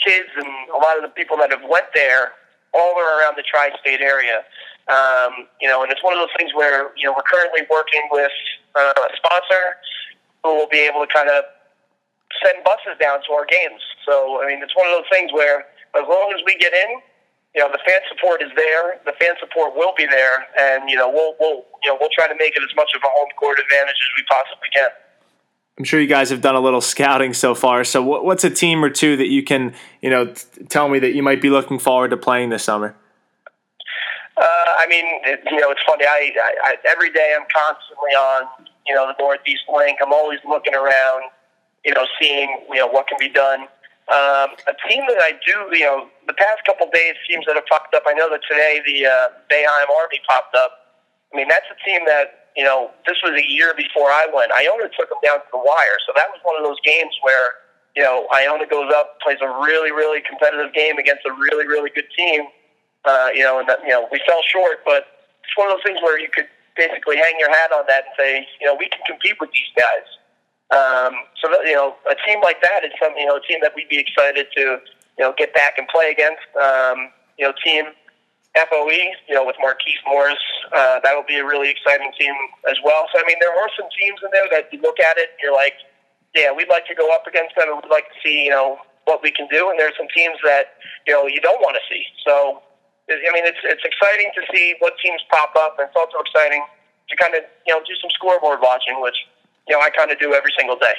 kids 0.03 0.29
and 0.35 0.47
a 0.69 0.77
lot 0.77 0.97
of 0.97 1.03
the 1.03 1.13
people 1.15 1.37
that 1.37 1.51
have 1.51 1.63
went 1.67 1.87
there 1.93 2.33
all 2.73 2.95
are 2.99 3.19
around 3.19 3.35
the 3.37 3.43
tri-state 3.43 4.01
area. 4.01 4.43
Um, 4.87 5.47
you 5.59 5.67
know, 5.67 5.83
and 5.83 5.91
it's 5.91 6.03
one 6.03 6.13
of 6.13 6.19
those 6.19 6.35
things 6.37 6.51
where, 6.53 6.91
you 6.95 7.03
know, 7.03 7.13
we're 7.15 7.27
currently 7.27 7.61
working 7.69 8.07
with 8.11 8.31
uh, 8.75 8.93
a 8.95 9.09
sponsor 9.17 9.75
who 10.43 10.55
will 10.55 10.69
be 10.69 10.79
able 10.79 11.05
to 11.05 11.11
kind 11.11 11.29
of 11.29 11.43
send 12.43 12.63
buses 12.63 12.95
down 12.99 13.19
to 13.27 13.33
our 13.33 13.45
games. 13.45 13.81
So, 14.05 14.43
I 14.43 14.47
mean, 14.47 14.63
it's 14.63 14.75
one 14.75 14.87
of 14.87 14.93
those 14.95 15.09
things 15.11 15.33
where 15.33 15.67
as 15.95 16.05
long 16.07 16.31
as 16.35 16.39
we 16.45 16.55
get 16.57 16.71
in, 16.73 17.01
you 17.55 17.65
know, 17.65 17.71
the 17.73 17.81
fan 17.89 17.99
support 18.07 18.43
is 18.43 18.51
there. 18.55 19.01
The 19.05 19.17
fan 19.17 19.33
support 19.39 19.73
will 19.73 19.93
be 19.97 20.05
there, 20.05 20.45
and 20.59 20.89
you 20.89 20.95
know, 20.95 21.09
we'll 21.09 21.33
we'll 21.39 21.65
you 21.81 21.89
know 21.89 21.97
we'll 21.99 22.13
try 22.13 22.27
to 22.27 22.37
make 22.37 22.53
it 22.53 22.61
as 22.61 22.69
much 22.75 22.93
of 22.93 23.01
a 23.01 23.09
home 23.09 23.33
court 23.39 23.57
advantage 23.57 23.97
as 23.97 24.11
we 24.13 24.23
possibly 24.29 24.69
can. 24.75 24.93
I'm 25.77 25.83
sure 25.83 26.01
you 26.01 26.07
guys 26.07 26.31
have 26.31 26.41
done 26.41 26.55
a 26.55 26.59
little 26.59 26.81
scouting 26.81 27.33
so 27.33 27.53
far. 27.53 27.83
So, 27.83 28.01
what's 28.01 28.43
a 28.43 28.49
team 28.49 28.83
or 28.83 28.89
two 28.89 29.15
that 29.17 29.27
you 29.27 29.43
can, 29.43 29.75
you 30.01 30.09
know, 30.09 30.25
t- 30.25 30.63
tell 30.69 30.89
me 30.89 30.97
that 30.99 31.13
you 31.13 31.21
might 31.21 31.39
be 31.41 31.51
looking 31.51 31.77
forward 31.77 32.09
to 32.09 32.17
playing 32.17 32.49
this 32.49 32.63
summer? 32.63 32.95
Uh, 34.35 34.43
I 34.43 34.85
mean, 34.89 35.05
it, 35.25 35.41
you 35.51 35.59
know, 35.59 35.69
it's 35.69 35.81
funny. 35.85 36.05
I, 36.05 36.31
I, 36.35 36.53
I 36.63 36.75
every 36.85 37.11
day 37.11 37.35
I'm 37.37 37.45
constantly 37.53 38.11
on, 38.17 38.47
you 38.87 38.95
know, 38.95 39.05
the 39.07 39.15
Northeast 39.19 39.63
Link. 39.73 39.99
I'm 40.01 40.13
always 40.13 40.39
looking 40.47 40.73
around, 40.73 41.29
you 41.85 41.93
know, 41.93 42.05
seeing, 42.19 42.65
you 42.69 42.77
know, 42.77 42.87
what 42.87 43.07
can 43.07 43.17
be 43.19 43.29
done. 43.29 43.61
Um, 44.07 44.55
a 44.65 44.73
team 44.87 45.03
that 45.09 45.19
I 45.19 45.33
do, 45.45 45.77
you 45.77 45.85
know, 45.85 46.07
the 46.27 46.33
past 46.33 46.63
couple 46.65 46.89
days, 46.93 47.13
teams 47.29 47.45
that 47.45 47.55
have 47.55 47.65
popped 47.65 47.93
up. 47.93 48.03
I 48.07 48.13
know 48.13 48.29
that 48.29 48.41
today 48.49 48.79
the 48.85 49.05
uh, 49.05 49.27
Boeheim 49.51 49.89
Army 49.99 50.21
popped 50.27 50.55
up. 50.55 50.71
I 51.33 51.37
mean, 51.37 51.47
that's 51.49 51.65
a 51.69 51.77
team 51.85 52.01
that, 52.05 52.36
you 52.57 52.65
know, 52.65 52.89
this 53.05 53.21
was 53.21 53.37
a 53.37 53.45
year 53.45 53.73
before 53.77 54.09
I 54.09 54.25
went. 54.33 54.51
Iona 54.51 54.89
took 54.97 55.07
them 55.07 55.21
down 55.23 55.39
to 55.45 55.49
the 55.53 55.61
wire, 55.61 55.97
so 56.03 56.11
that 56.17 56.27
was 56.33 56.41
one 56.41 56.57
of 56.57 56.65
those 56.65 56.81
games 56.83 57.13
where, 57.21 57.61
you 57.95 58.01
know, 58.03 58.27
Iona 58.33 58.65
goes 58.65 58.91
up, 58.91 59.21
plays 59.21 59.37
a 59.45 59.47
really, 59.61 59.93
really 59.93 60.25
competitive 60.25 60.73
game 60.73 60.97
against 60.97 61.21
a 61.29 61.33
really, 61.37 61.67
really 61.69 61.91
good 61.93 62.09
team 62.17 62.49
uh, 63.07 63.29
you 63.33 63.41
know, 63.41 63.59
and 63.59 63.67
that, 63.69 63.79
you 63.83 63.89
know, 63.89 64.07
we 64.11 64.21
fell 64.27 64.41
short, 64.51 64.83
but 64.85 65.07
it's 65.43 65.55
one 65.55 65.71
of 65.71 65.77
those 65.77 65.83
things 65.83 65.99
where 66.03 66.19
you 66.19 66.27
could 66.27 66.47
basically 66.75 67.15
hang 67.15 67.33
your 67.39 67.49
hat 67.49 67.71
on 67.71 67.85
that 67.87 68.03
and 68.05 68.13
say, 68.19 68.47
you 68.59 68.67
know, 68.67 68.75
we 68.75 68.89
can 68.89 68.99
compete 69.07 69.39
with 69.39 69.49
these 69.55 69.71
guys. 69.79 70.07
Um, 70.69 71.15
so 71.41 71.47
that, 71.49 71.63
you 71.63 71.73
know, 71.73 71.95
a 72.11 72.15
team 72.27 72.43
like 72.43 72.61
that 72.61 72.83
is 72.83 72.91
something, 73.01 73.21
you 73.21 73.27
know, 73.27 73.37
a 73.37 73.45
team 73.47 73.59
that 73.63 73.71
we'd 73.75 73.87
be 73.87 73.97
excited 73.97 74.47
to, 74.55 74.61
you 75.17 75.23
know, 75.23 75.33
get 75.37 75.53
back 75.53 75.77
and 75.77 75.87
play 75.87 76.11
against. 76.11 76.43
Um, 76.59 77.09
you 77.39 77.47
know, 77.47 77.53
team 77.63 77.85
FOE, 78.57 79.13
you 79.29 79.35
know, 79.35 79.45
with 79.45 79.55
Marquise 79.59 80.01
Morris, 80.05 80.41
uh, 80.73 80.99
that 81.03 81.13
will 81.13 81.27
be 81.27 81.37
a 81.37 81.45
really 81.45 81.69
exciting 81.69 82.11
team 82.19 82.33
as 82.69 82.77
well. 82.83 83.05
So, 83.13 83.21
I 83.21 83.23
mean, 83.27 83.37
there 83.39 83.53
are 83.53 83.69
some 83.77 83.87
teams 83.93 84.19
in 84.23 84.29
there 84.31 84.49
that 84.51 84.73
you 84.73 84.81
look 84.81 84.99
at 84.99 85.17
it, 85.17 85.37
you're 85.41 85.53
like, 85.53 85.73
yeah, 86.35 86.51
we'd 86.51 86.69
like 86.69 86.87
to 86.87 86.95
go 86.95 87.13
up 87.13 87.25
against 87.27 87.55
them, 87.55 87.69
and 87.69 87.79
we'd 87.81 87.89
like 87.89 88.05
to 88.09 88.17
see, 88.23 88.45
you 88.45 88.51
know, 88.51 88.77
what 89.05 89.23
we 89.23 89.31
can 89.31 89.47
do. 89.49 89.69
And 89.69 89.79
there's 89.79 89.95
some 89.97 90.07
teams 90.13 90.37
that, 90.43 90.77
you 91.05 91.13
know, 91.13 91.25
you 91.25 91.39
don't 91.39 91.61
want 91.61 91.77
to 91.77 91.83
see. 91.89 92.03
So, 92.25 92.61
I 93.09 93.31
mean, 93.31 93.45
it's 93.45 93.59
it's 93.63 93.83
exciting 93.85 94.31
to 94.35 94.41
see 94.53 94.75
what 94.79 94.93
teams 95.01 95.21
pop 95.31 95.55
up, 95.55 95.79
and 95.79 95.87
it's 95.87 95.95
also 95.95 96.19
exciting 96.19 96.61
to 97.09 97.15
kind 97.15 97.35
of 97.35 97.41
you 97.65 97.73
know 97.73 97.79
do 97.79 97.95
some 98.01 98.09
scoreboard 98.11 98.59
watching, 98.61 98.99
which 98.99 99.15
you 99.67 99.75
know 99.75 99.81
I 99.81 99.89
kind 99.89 100.11
of 100.11 100.19
do 100.19 100.33
every 100.33 100.51
single 100.57 100.75
day. 100.75 100.93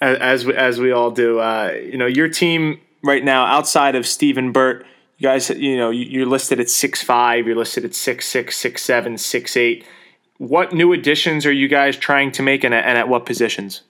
as 0.00 0.44
we, 0.44 0.54
as 0.54 0.80
we 0.80 0.92
all 0.92 1.10
do, 1.10 1.38
uh, 1.40 1.72
you 1.72 1.96
know, 1.96 2.06
your 2.06 2.28
team 2.28 2.80
right 3.02 3.24
now 3.24 3.46
outside 3.46 3.94
of 3.94 4.06
Stephen 4.06 4.52
Burtt, 4.52 4.84
you 5.18 5.28
guys, 5.28 5.50
you 5.50 5.76
know, 5.76 5.90
you're 5.90 6.26
listed 6.26 6.60
at 6.60 6.68
six 6.68 7.02
five, 7.02 7.46
you're 7.46 7.56
listed 7.56 7.84
at 7.84 7.94
six 7.94 8.26
six, 8.26 8.56
six 8.56 8.82
seven, 8.82 9.16
six 9.18 9.56
eight. 9.56 9.84
What 10.38 10.72
new 10.72 10.92
additions 10.92 11.46
are 11.46 11.52
you 11.52 11.68
guys 11.68 11.96
trying 11.96 12.32
to 12.32 12.42
make, 12.42 12.64
and 12.64 12.74
and 12.74 12.98
at 12.98 13.08
what 13.08 13.24
positions? 13.24 13.82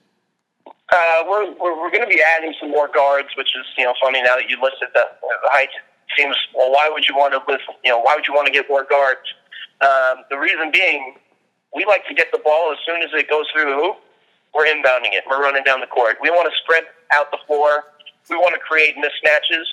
Uh, 0.67 1.23
we're 1.27 1.51
we're, 1.59 1.75
we're 1.81 1.89
going 1.89 2.03
to 2.03 2.07
be 2.07 2.21
adding 2.37 2.53
some 2.59 2.69
more 2.69 2.87
guards, 2.87 3.29
which 3.37 3.49
is 3.57 3.65
you 3.77 3.83
know 3.83 3.93
funny 4.01 4.21
now 4.21 4.35
that 4.35 4.49
you 4.49 4.61
listed 4.61 4.89
the, 4.93 5.03
the 5.21 5.49
height 5.49 5.69
seems 6.17 6.35
well. 6.53 6.71
Why 6.71 6.89
would 6.91 7.07
you 7.09 7.15
want 7.15 7.33
to 7.33 7.51
list? 7.51 7.63
You 7.83 7.91
know, 7.91 7.99
why 7.99 8.15
would 8.15 8.27
you 8.27 8.33
want 8.33 8.45
to 8.45 8.53
get 8.53 8.69
more 8.69 8.85
guards? 8.85 9.25
Um, 9.81 10.23
the 10.29 10.37
reason 10.37 10.71
being, 10.71 11.15
we 11.73 11.85
like 11.85 12.07
to 12.07 12.13
get 12.13 12.31
the 12.31 12.39
ball 12.39 12.71
as 12.71 12.77
soon 12.85 13.01
as 13.01 13.09
it 13.13 13.29
goes 13.29 13.45
through 13.51 13.65
the 13.65 13.75
hoop. 13.75 13.97
We're 14.53 14.65
inbounding 14.65 15.11
it. 15.11 15.25
We're 15.29 15.41
running 15.41 15.63
down 15.63 15.81
the 15.81 15.87
court. 15.87 16.17
We 16.21 16.29
want 16.29 16.47
to 16.47 16.55
spread 16.63 16.83
out 17.11 17.29
the 17.31 17.39
floor. 17.45 17.83
We 18.29 18.37
want 18.37 18.53
to 18.55 18.61
create 18.61 18.95
mismatches. 18.95 19.65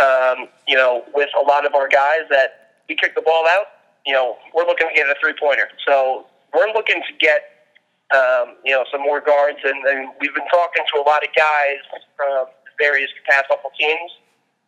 Um, 0.00 0.48
you 0.68 0.76
know, 0.76 1.04
with 1.14 1.30
a 1.40 1.44
lot 1.44 1.64
of 1.64 1.74
our 1.74 1.88
guys 1.88 2.28
that 2.30 2.78
we 2.88 2.96
kick 2.96 3.14
the 3.14 3.22
ball 3.22 3.46
out. 3.48 3.66
You 4.04 4.12
know, 4.12 4.36
we're 4.54 4.66
looking 4.66 4.88
to 4.88 4.94
get 4.94 5.08
a 5.08 5.14
three 5.20 5.34
pointer. 5.40 5.68
So 5.86 6.26
we're 6.54 6.72
looking 6.72 7.02
to 7.02 7.12
get 7.18 7.42
um, 8.14 8.54
you 8.64 8.70
know, 8.70 8.84
some 8.92 9.02
more 9.02 9.20
guards, 9.20 9.58
and, 9.64 9.82
and 9.82 10.10
we've 10.20 10.32
been 10.32 10.46
talking 10.46 10.84
to 10.94 11.00
a 11.00 11.04
lot 11.04 11.26
of 11.26 11.30
guys 11.34 11.82
from 12.14 12.46
various 12.78 13.10
couple 13.26 13.70
teams 13.76 14.12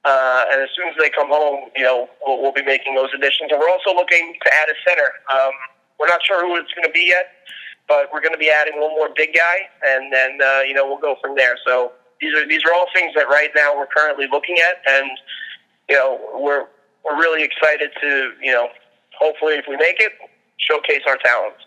uh, 0.04 0.44
and 0.52 0.62
as 0.62 0.68
soon 0.76 0.88
as 0.88 0.94
they 0.98 1.10
come 1.10 1.28
home, 1.28 1.70
you 1.76 1.82
know, 1.82 2.08
we'll, 2.24 2.40
we'll 2.40 2.52
be 2.52 2.62
making 2.62 2.94
those 2.94 3.10
additions. 3.14 3.50
And 3.50 3.58
we're 3.58 3.70
also 3.70 3.94
looking 3.94 4.34
to 4.42 4.48
add 4.54 4.68
a 4.70 4.76
center. 4.88 5.10
Um, 5.28 5.52
we're 5.98 6.08
not 6.08 6.20
sure 6.24 6.46
who 6.46 6.56
it's 6.56 6.72
going 6.72 6.86
to 6.86 6.92
be 6.92 7.06
yet, 7.08 7.28
but 7.88 8.08
we're 8.12 8.20
going 8.20 8.32
to 8.32 8.38
be 8.38 8.50
adding 8.50 8.80
one 8.80 8.90
more 8.96 9.10
big 9.14 9.34
guy, 9.34 9.68
and 9.84 10.12
then 10.12 10.38
uh, 10.40 10.60
you 10.62 10.72
know 10.72 10.86
we'll 10.86 11.02
go 11.02 11.16
from 11.20 11.34
there. 11.34 11.58
So 11.66 11.92
these 12.20 12.34
are 12.34 12.46
these 12.46 12.62
are 12.64 12.74
all 12.74 12.86
things 12.94 13.12
that 13.14 13.28
right 13.28 13.50
now 13.54 13.76
we're 13.76 13.86
currently 13.86 14.26
looking 14.30 14.56
at, 14.58 14.76
and 14.90 15.10
you 15.88 15.96
know 15.96 16.18
we're 16.34 16.66
we're 17.04 17.18
really 17.18 17.42
excited 17.42 17.90
to 18.00 18.32
you 18.42 18.52
know 18.52 18.68
hopefully 19.18 19.54
if 19.54 19.64
we 19.68 19.76
make 19.76 20.00
it, 20.00 20.12
showcase 20.58 21.02
our 21.06 21.16
talents. 21.16 21.64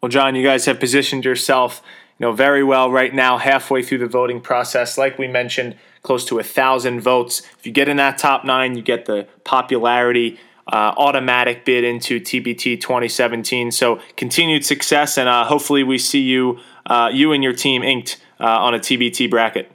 Well, 0.00 0.08
John, 0.08 0.34
you 0.34 0.42
guys 0.42 0.64
have 0.64 0.80
positioned 0.80 1.24
yourself 1.24 1.82
you 2.18 2.26
know 2.26 2.32
very 2.32 2.62
well 2.62 2.90
right 2.90 3.14
now, 3.14 3.38
halfway 3.38 3.82
through 3.82 3.98
the 3.98 4.06
voting 4.06 4.40
process. 4.40 4.98
Like 4.98 5.18
we 5.18 5.28
mentioned 5.28 5.76
close 6.02 6.24
to 6.26 6.38
a 6.38 6.42
thousand 6.42 7.00
votes. 7.00 7.42
If 7.58 7.66
you 7.66 7.72
get 7.72 7.88
in 7.88 7.96
that 7.98 8.18
top 8.18 8.44
nine, 8.44 8.76
you 8.76 8.82
get 8.82 9.06
the 9.06 9.28
popularity 9.44 10.38
uh, 10.72 10.94
automatic 10.96 11.64
bid 11.64 11.84
into 11.84 12.20
TBT 12.20 12.80
2017. 12.80 13.70
So 13.70 14.00
continued 14.16 14.64
success, 14.64 15.18
and 15.18 15.28
uh, 15.28 15.44
hopefully 15.44 15.82
we 15.82 15.98
see 15.98 16.20
you, 16.20 16.58
uh, 16.86 17.10
you 17.12 17.32
and 17.32 17.42
your 17.42 17.52
team 17.52 17.82
inked 17.82 18.20
uh, 18.40 18.46
on 18.46 18.74
a 18.74 18.78
TBT 18.78 19.30
bracket. 19.30 19.70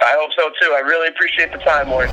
I 0.00 0.16
hope 0.18 0.32
so 0.36 0.50
too. 0.60 0.72
I 0.74 0.80
really 0.80 1.08
appreciate 1.08 1.52
the 1.52 1.58
time, 1.58 1.90
Warren. 1.90 2.10